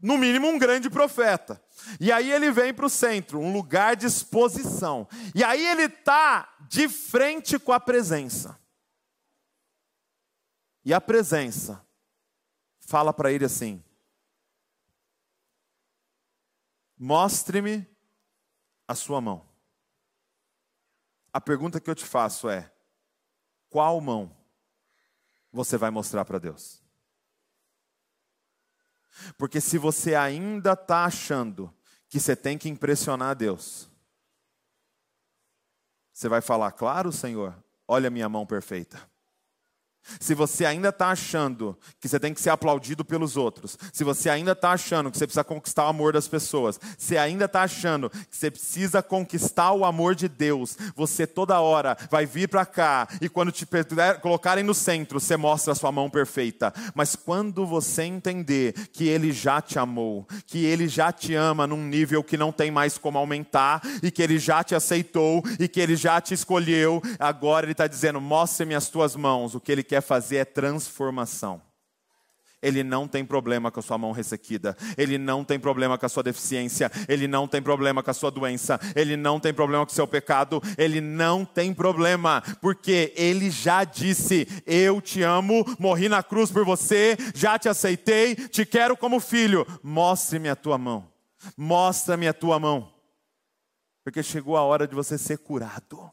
[0.00, 1.62] no mínimo, um grande profeta.
[2.00, 5.08] E aí ele vem para o centro, um lugar de exposição.
[5.34, 8.58] E aí ele está de frente com a presença.
[10.84, 11.84] E a presença
[12.80, 13.82] fala para ele assim:
[16.96, 17.86] Mostre-me
[18.86, 19.53] a sua mão.
[21.34, 22.72] A pergunta que eu te faço é:
[23.68, 24.34] qual mão
[25.52, 26.80] você vai mostrar para Deus?
[29.36, 31.74] Porque se você ainda está achando
[32.08, 33.90] que você tem que impressionar Deus,
[36.12, 39.10] você vai falar, claro, Senhor, olha a minha mão perfeita.
[40.20, 44.28] Se você ainda está achando que você tem que ser aplaudido pelos outros, se você
[44.30, 48.10] ainda está achando que você precisa conquistar o amor das pessoas, se ainda está achando
[48.10, 53.08] que você precisa conquistar o amor de Deus, você toda hora vai vir para cá
[53.20, 53.66] e quando te
[54.20, 56.72] colocarem no centro, você mostra a sua mão perfeita.
[56.94, 61.84] Mas quando você entender que Ele já te amou, que Ele já te ama num
[61.84, 65.80] nível que não tem mais como aumentar, e que Ele já te aceitou, e que
[65.80, 69.82] Ele já te escolheu, agora Ele está dizendo: mostre-me as tuas mãos, o que Ele
[69.82, 71.62] quer quer fazer é transformação.
[72.60, 74.76] Ele não tem problema com a sua mão ressequida.
[74.96, 76.90] Ele não tem problema com a sua deficiência.
[77.06, 78.80] Ele não tem problema com a sua doença.
[78.96, 80.60] Ele não tem problema com o seu pecado.
[80.78, 86.64] Ele não tem problema, porque ele já disse: Eu te amo, morri na cruz por
[86.64, 89.66] você, já te aceitei, te quero como filho.
[89.82, 91.06] Mostre-me a tua mão.
[91.56, 92.90] Mostra-me a tua mão.
[94.02, 96.10] Porque chegou a hora de você ser curado,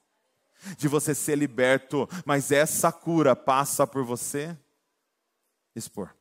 [0.78, 4.58] de você ser liberto, mas essa cura passa por você
[5.76, 6.14] expor.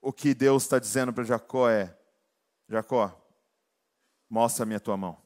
[0.00, 1.96] o que Deus está dizendo para Jacó é:
[2.68, 3.16] Jacó,
[4.28, 5.18] mostra-me a tua mão.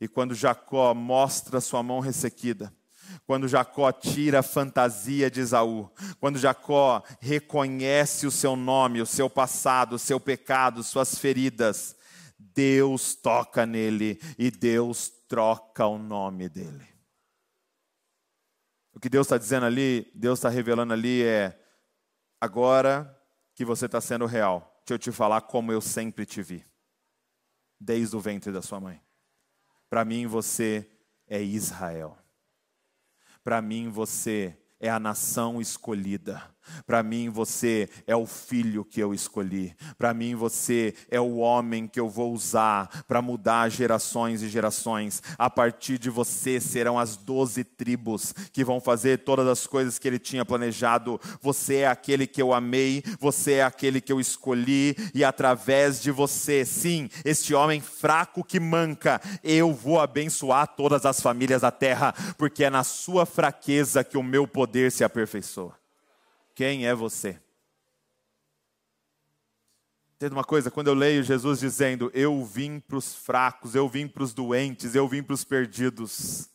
[0.00, 2.72] E quando Jacó mostra sua mão ressequida,
[3.26, 5.90] quando Jacó tira a fantasia de Esaú,
[6.20, 11.95] quando Jacó reconhece o seu nome, o seu passado, o seu pecado, suas feridas,
[12.56, 16.88] Deus toca nele e Deus troca o nome dele.
[18.94, 21.62] O que Deus está dizendo ali, Deus está revelando ali é:
[22.40, 23.14] agora
[23.54, 24.72] que você está sendo real.
[24.86, 26.64] Deixa eu te falar como eu sempre te vi,
[27.78, 29.02] desde o ventre da sua mãe.
[29.90, 30.88] Para mim, você
[31.26, 32.16] é Israel.
[33.44, 36.42] Para mim, você é a nação escolhida.
[36.86, 39.74] Para mim, você é o filho que eu escolhi.
[39.98, 45.22] Para mim, você é o homem que eu vou usar para mudar gerações e gerações.
[45.38, 50.06] A partir de você serão as doze tribos que vão fazer todas as coisas que
[50.06, 51.20] ele tinha planejado.
[51.40, 56.10] Você é aquele que eu amei, você é aquele que eu escolhi, e através de
[56.10, 62.14] você, sim, este homem fraco que manca, eu vou abençoar todas as famílias da terra,
[62.36, 65.85] porque é na sua fraqueza que o meu poder se aperfeiçoa.
[66.56, 67.38] Quem é você?
[70.14, 74.08] Entenda uma coisa, quando eu leio Jesus dizendo, eu vim para os fracos, eu vim
[74.08, 76.48] para os doentes, eu vim para os perdidos.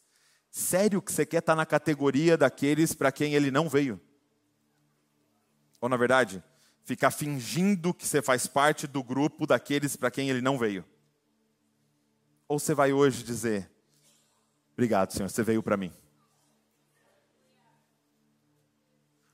[0.50, 4.02] Sério que você quer estar na categoria daqueles para quem ele não veio?
[5.80, 6.44] Ou na verdade,
[6.84, 10.84] ficar fingindo que você faz parte do grupo daqueles para quem ele não veio?
[12.48, 13.70] Ou você vai hoje dizer,
[14.74, 15.94] obrigado Senhor, você veio para mim.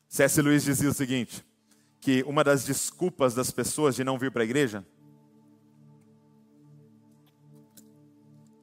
[0.08, 0.42] C.S.
[0.42, 1.46] Luiz dizia o seguinte:
[2.00, 4.86] que uma das desculpas das pessoas de não vir para a igreja,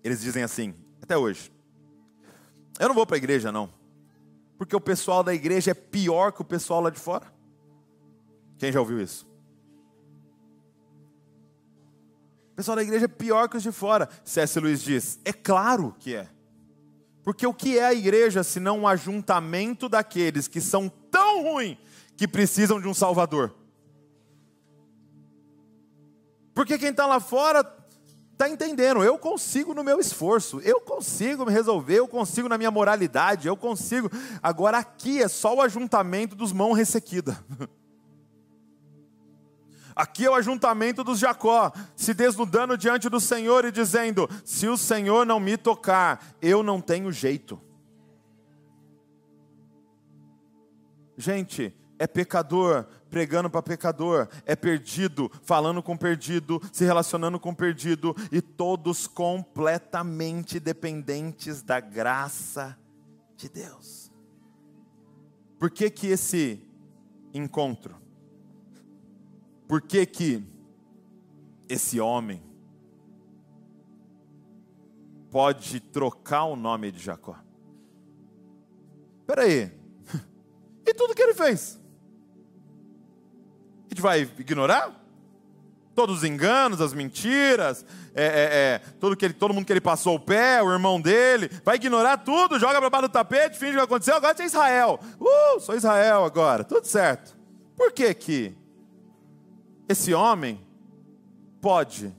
[0.03, 1.53] eles dizem assim, até hoje:
[2.79, 3.73] eu não vou para a igreja não,
[4.57, 7.33] porque o pessoal da igreja é pior que o pessoal lá de fora.
[8.59, 9.27] Quem já ouviu isso?
[12.53, 14.09] O pessoal da igreja é pior que os de fora.
[14.25, 14.59] C.S.
[14.61, 16.29] Luiz diz: é claro que é.
[17.25, 21.79] Porque o que é a igreja se não um ajuntamento daqueles que são tão ruins
[22.17, 23.55] que precisam de um Salvador?
[26.53, 27.65] Porque quem está lá fora
[28.33, 32.71] está entendendo, eu consigo no meu esforço, eu consigo me resolver, eu consigo na minha
[32.71, 34.11] moralidade, eu consigo.
[34.43, 37.37] Agora aqui é só o ajuntamento dos mãos ressequidas.
[39.97, 44.77] Aqui é o ajuntamento dos Jacó, se desnudando diante do Senhor e dizendo: Se o
[44.77, 47.61] Senhor não me tocar, eu não tenho jeito.
[51.17, 58.15] Gente, é pecador pregando para pecador, é perdido falando com perdido, se relacionando com perdido,
[58.33, 62.77] e todos completamente dependentes da graça
[63.37, 64.11] de Deus.
[65.59, 66.61] Por que que esse
[67.33, 67.95] encontro?
[69.69, 70.45] Por que que
[71.69, 72.43] esse homem
[75.31, 77.37] pode trocar o nome de Jacó?
[79.21, 79.84] Espera aí.
[80.87, 81.81] E tudo que ele fez?
[83.87, 85.01] A gente vai ignorar?
[85.95, 89.81] Todos os enganos, as mentiras, é, é, é, todo, que ele, todo mundo que ele
[89.81, 93.75] passou o pé, o irmão dele, vai ignorar tudo, joga para baixo do tapete, finge
[93.75, 94.99] que aconteceu, agora você é Israel.
[95.21, 97.37] Uh, sou Israel agora, tudo certo.
[97.77, 98.55] Por que que
[99.89, 100.67] esse homem
[101.61, 102.13] pode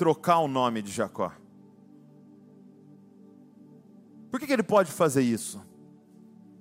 [0.00, 1.30] trocar o nome de Jacó.
[4.30, 5.62] Por que, que ele pode fazer isso?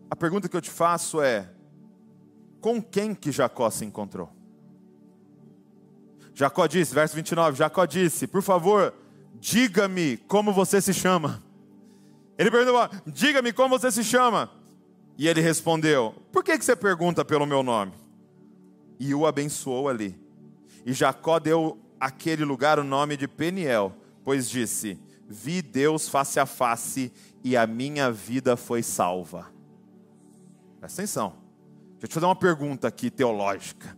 [0.10, 1.49] A pergunta que eu te faço é:
[2.60, 4.30] com quem que Jacó se encontrou?
[6.34, 8.93] Jacó disse, verso 29, Jacó disse: Por favor,
[9.36, 11.43] diga-me como você se chama.
[12.38, 14.49] Ele perguntou: Diga-me como você se chama.
[15.18, 17.93] E ele respondeu: Por que, que você pergunta pelo meu nome?
[18.99, 20.20] e o abençoou ali.
[20.86, 26.45] E Jacó deu àquele lugar o nome de Peniel, pois disse: Vi Deus face a
[26.45, 27.12] face
[27.43, 29.47] e a minha vida foi salva.
[30.80, 31.34] Presta atenção.
[31.91, 33.97] Deixa eu te fazer uma pergunta aqui teológica.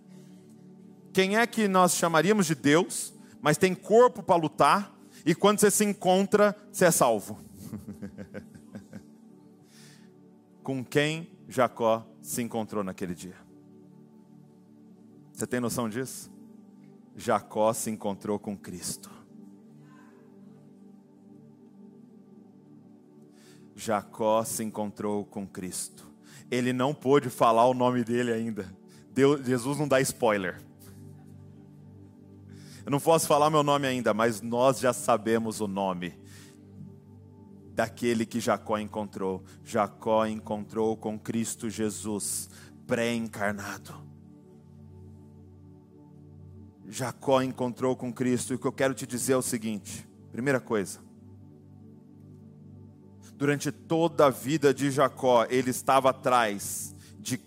[1.13, 5.69] Quem é que nós chamaríamos de Deus, mas tem corpo para lutar, e quando você
[5.69, 7.39] se encontra, você é salvo?
[10.63, 13.35] com quem Jacó se encontrou naquele dia.
[15.33, 16.31] Você tem noção disso?
[17.15, 19.11] Jacó se encontrou com Cristo.
[23.75, 26.10] Jacó se encontrou com Cristo.
[26.51, 28.71] Ele não pôde falar o nome dele ainda.
[29.13, 30.61] Deus, Jesus não dá spoiler.
[32.85, 36.19] Eu não posso falar meu nome ainda, mas nós já sabemos o nome
[37.73, 39.43] daquele que Jacó encontrou.
[39.63, 42.49] Jacó encontrou com Cristo Jesus,
[42.85, 43.93] pré-encarnado.
[46.89, 50.59] Jacó encontrou com Cristo, e o que eu quero te dizer é o seguinte: primeira
[50.59, 50.99] coisa,
[53.41, 57.41] durante toda a vida de Jacó, ele estava atrás de,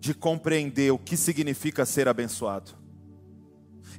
[0.00, 2.72] de compreender o que significa ser abençoado.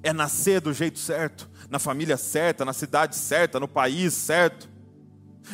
[0.03, 4.67] É nascer do jeito certo, na família certa, na cidade certa, no país certo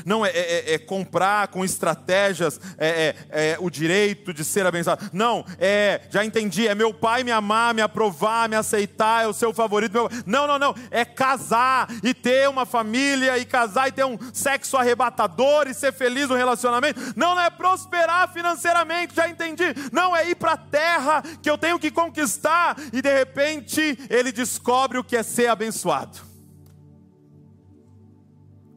[0.06, 4.66] não é, é, é, é comprar com estratégias é, é, é, o direito de ser
[4.66, 5.10] abençoado.
[5.14, 9.34] Não, é, já entendi, é meu pai me amar, me aprovar, me aceitar, é o
[9.34, 9.94] seu favorito.
[9.94, 10.10] Meu...
[10.26, 14.78] Não, não, não, é casar e ter uma família, e casar e ter um sexo
[14.78, 17.00] arrebatador e ser feliz no relacionamento.
[17.16, 19.74] Não, não é prosperar financeiramente, já entendi.
[19.92, 24.32] Não, é ir para a terra que eu tenho que conquistar, e de repente ele
[24.32, 26.33] descobre o que é ser abençoado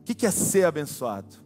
[0.06, 1.36] que, que é ser abençoado?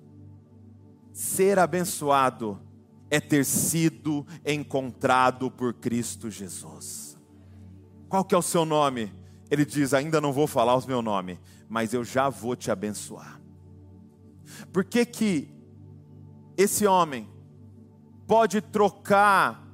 [1.15, 2.61] Ser abençoado
[3.09, 7.19] é ter sido encontrado por Cristo Jesus.
[8.07, 9.13] Qual que é o seu nome?
[9.51, 11.41] Ele diz: Ainda não vou falar o meu nome,
[11.71, 13.41] mas eu já vou te abençoar.
[14.71, 15.49] Por que que
[16.55, 17.27] esse homem
[18.27, 19.67] pode trocar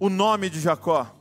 [0.00, 1.14] o nome de Jacó?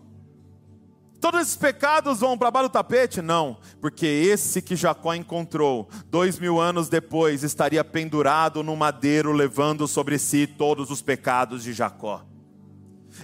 [1.27, 3.21] Todos esses pecados vão para baixo do tapete?
[3.21, 9.89] Não, porque esse que Jacó encontrou, dois mil anos depois, estaria pendurado no madeiro, levando
[9.89, 12.25] sobre si todos os pecados de Jacó.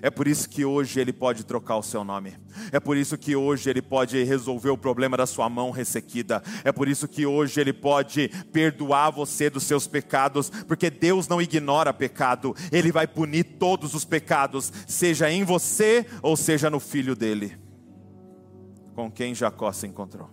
[0.01, 2.36] É por isso que hoje ele pode trocar o seu nome.
[2.74, 6.43] É por isso que hoje ele pode resolver o problema da sua mão ressequida.
[6.66, 11.41] É por isso que hoje ele pode perdoar você dos seus pecados, porque Deus não
[11.41, 12.54] ignora pecado.
[12.70, 17.62] Ele vai punir todos os pecados, seja em você ou seja no filho dele
[18.94, 20.30] com quem Jacó se encontrou.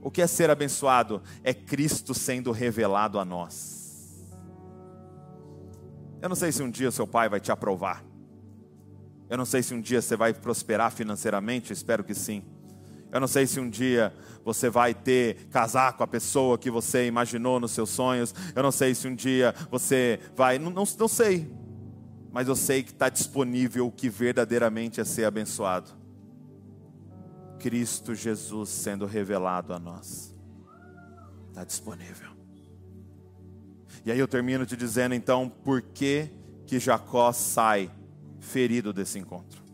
[0.00, 1.22] O que é ser abençoado?
[1.42, 4.24] É Cristo sendo revelado a nós.
[6.22, 8.04] Eu não sei se um dia seu pai vai te aprovar.
[9.28, 12.44] Eu não sei se um dia você vai prosperar financeiramente, espero que sim.
[13.12, 14.12] Eu não sei se um dia
[14.44, 18.34] você vai ter casar com a pessoa que você imaginou nos seus sonhos.
[18.54, 20.58] Eu não sei se um dia você vai.
[20.58, 21.50] Não, não, não sei.
[22.30, 26.05] Mas eu sei que está disponível o que verdadeiramente é ser abençoado.
[27.66, 30.32] Cristo Jesus sendo revelado a nós.
[31.48, 32.30] Está disponível.
[34.04, 36.30] E aí eu termino te dizendo então por que
[36.64, 37.90] que Jacó sai
[38.38, 39.64] ferido desse encontro.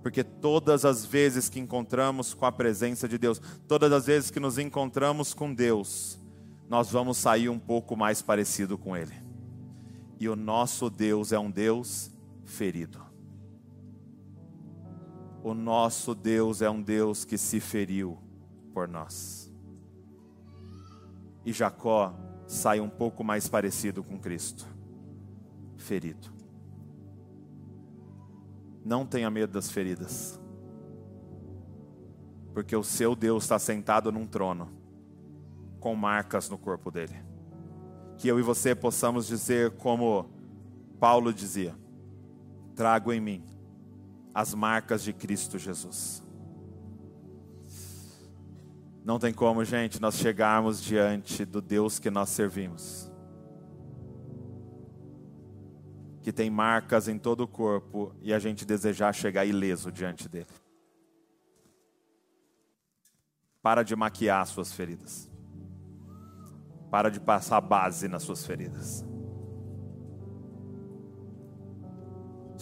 [0.00, 3.38] Porque todas as vezes que encontramos com a presença de Deus,
[3.68, 6.18] todas as vezes que nos encontramos com Deus,
[6.66, 9.22] nós vamos sair um pouco mais parecido com Ele.
[10.18, 12.10] E o nosso Deus é um Deus
[12.42, 13.11] ferido.
[15.42, 18.16] O nosso Deus é um Deus que se feriu
[18.72, 19.52] por nós.
[21.44, 22.14] E Jacó
[22.46, 24.64] sai um pouco mais parecido com Cristo,
[25.76, 26.28] ferido.
[28.84, 30.40] Não tenha medo das feridas,
[32.54, 34.68] porque o seu Deus está sentado num trono,
[35.80, 37.16] com marcas no corpo dele.
[38.16, 40.30] Que eu e você possamos dizer, como
[41.00, 41.74] Paulo dizia:
[42.76, 43.44] trago em mim
[44.34, 46.22] as marcas de Cristo Jesus.
[49.04, 53.10] Não tem como, gente, nós chegarmos diante do Deus que nós servimos,
[56.22, 60.46] que tem marcas em todo o corpo, e a gente desejar chegar ileso diante dele.
[63.60, 65.30] Para de maquiar suas feridas.
[66.90, 69.04] Para de passar base nas suas feridas.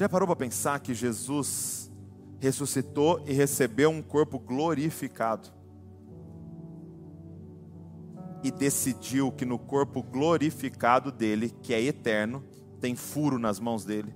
[0.01, 1.93] Já parou para pensar que Jesus
[2.39, 5.51] ressuscitou e recebeu um corpo glorificado?
[8.43, 12.43] E decidiu que no corpo glorificado dele, que é eterno,
[12.81, 14.15] tem furo nas mãos dele,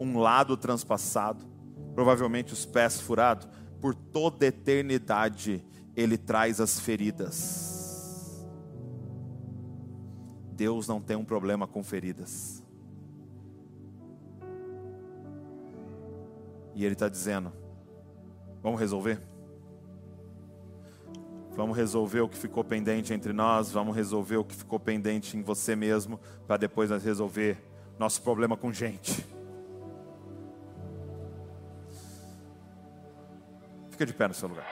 [0.00, 1.46] um lado transpassado,
[1.94, 3.48] provavelmente os pés furados,
[3.80, 5.64] por toda eternidade
[5.94, 8.44] ele traz as feridas.
[10.56, 12.59] Deus não tem um problema com feridas.
[16.80, 17.52] E ele está dizendo:
[18.62, 19.20] Vamos resolver?
[21.50, 25.42] Vamos resolver o que ficou pendente entre nós, vamos resolver o que ficou pendente em
[25.42, 27.58] você mesmo, para depois nós resolver
[27.98, 29.26] nosso problema com gente.
[33.90, 34.66] Fica de pé no seu lugar.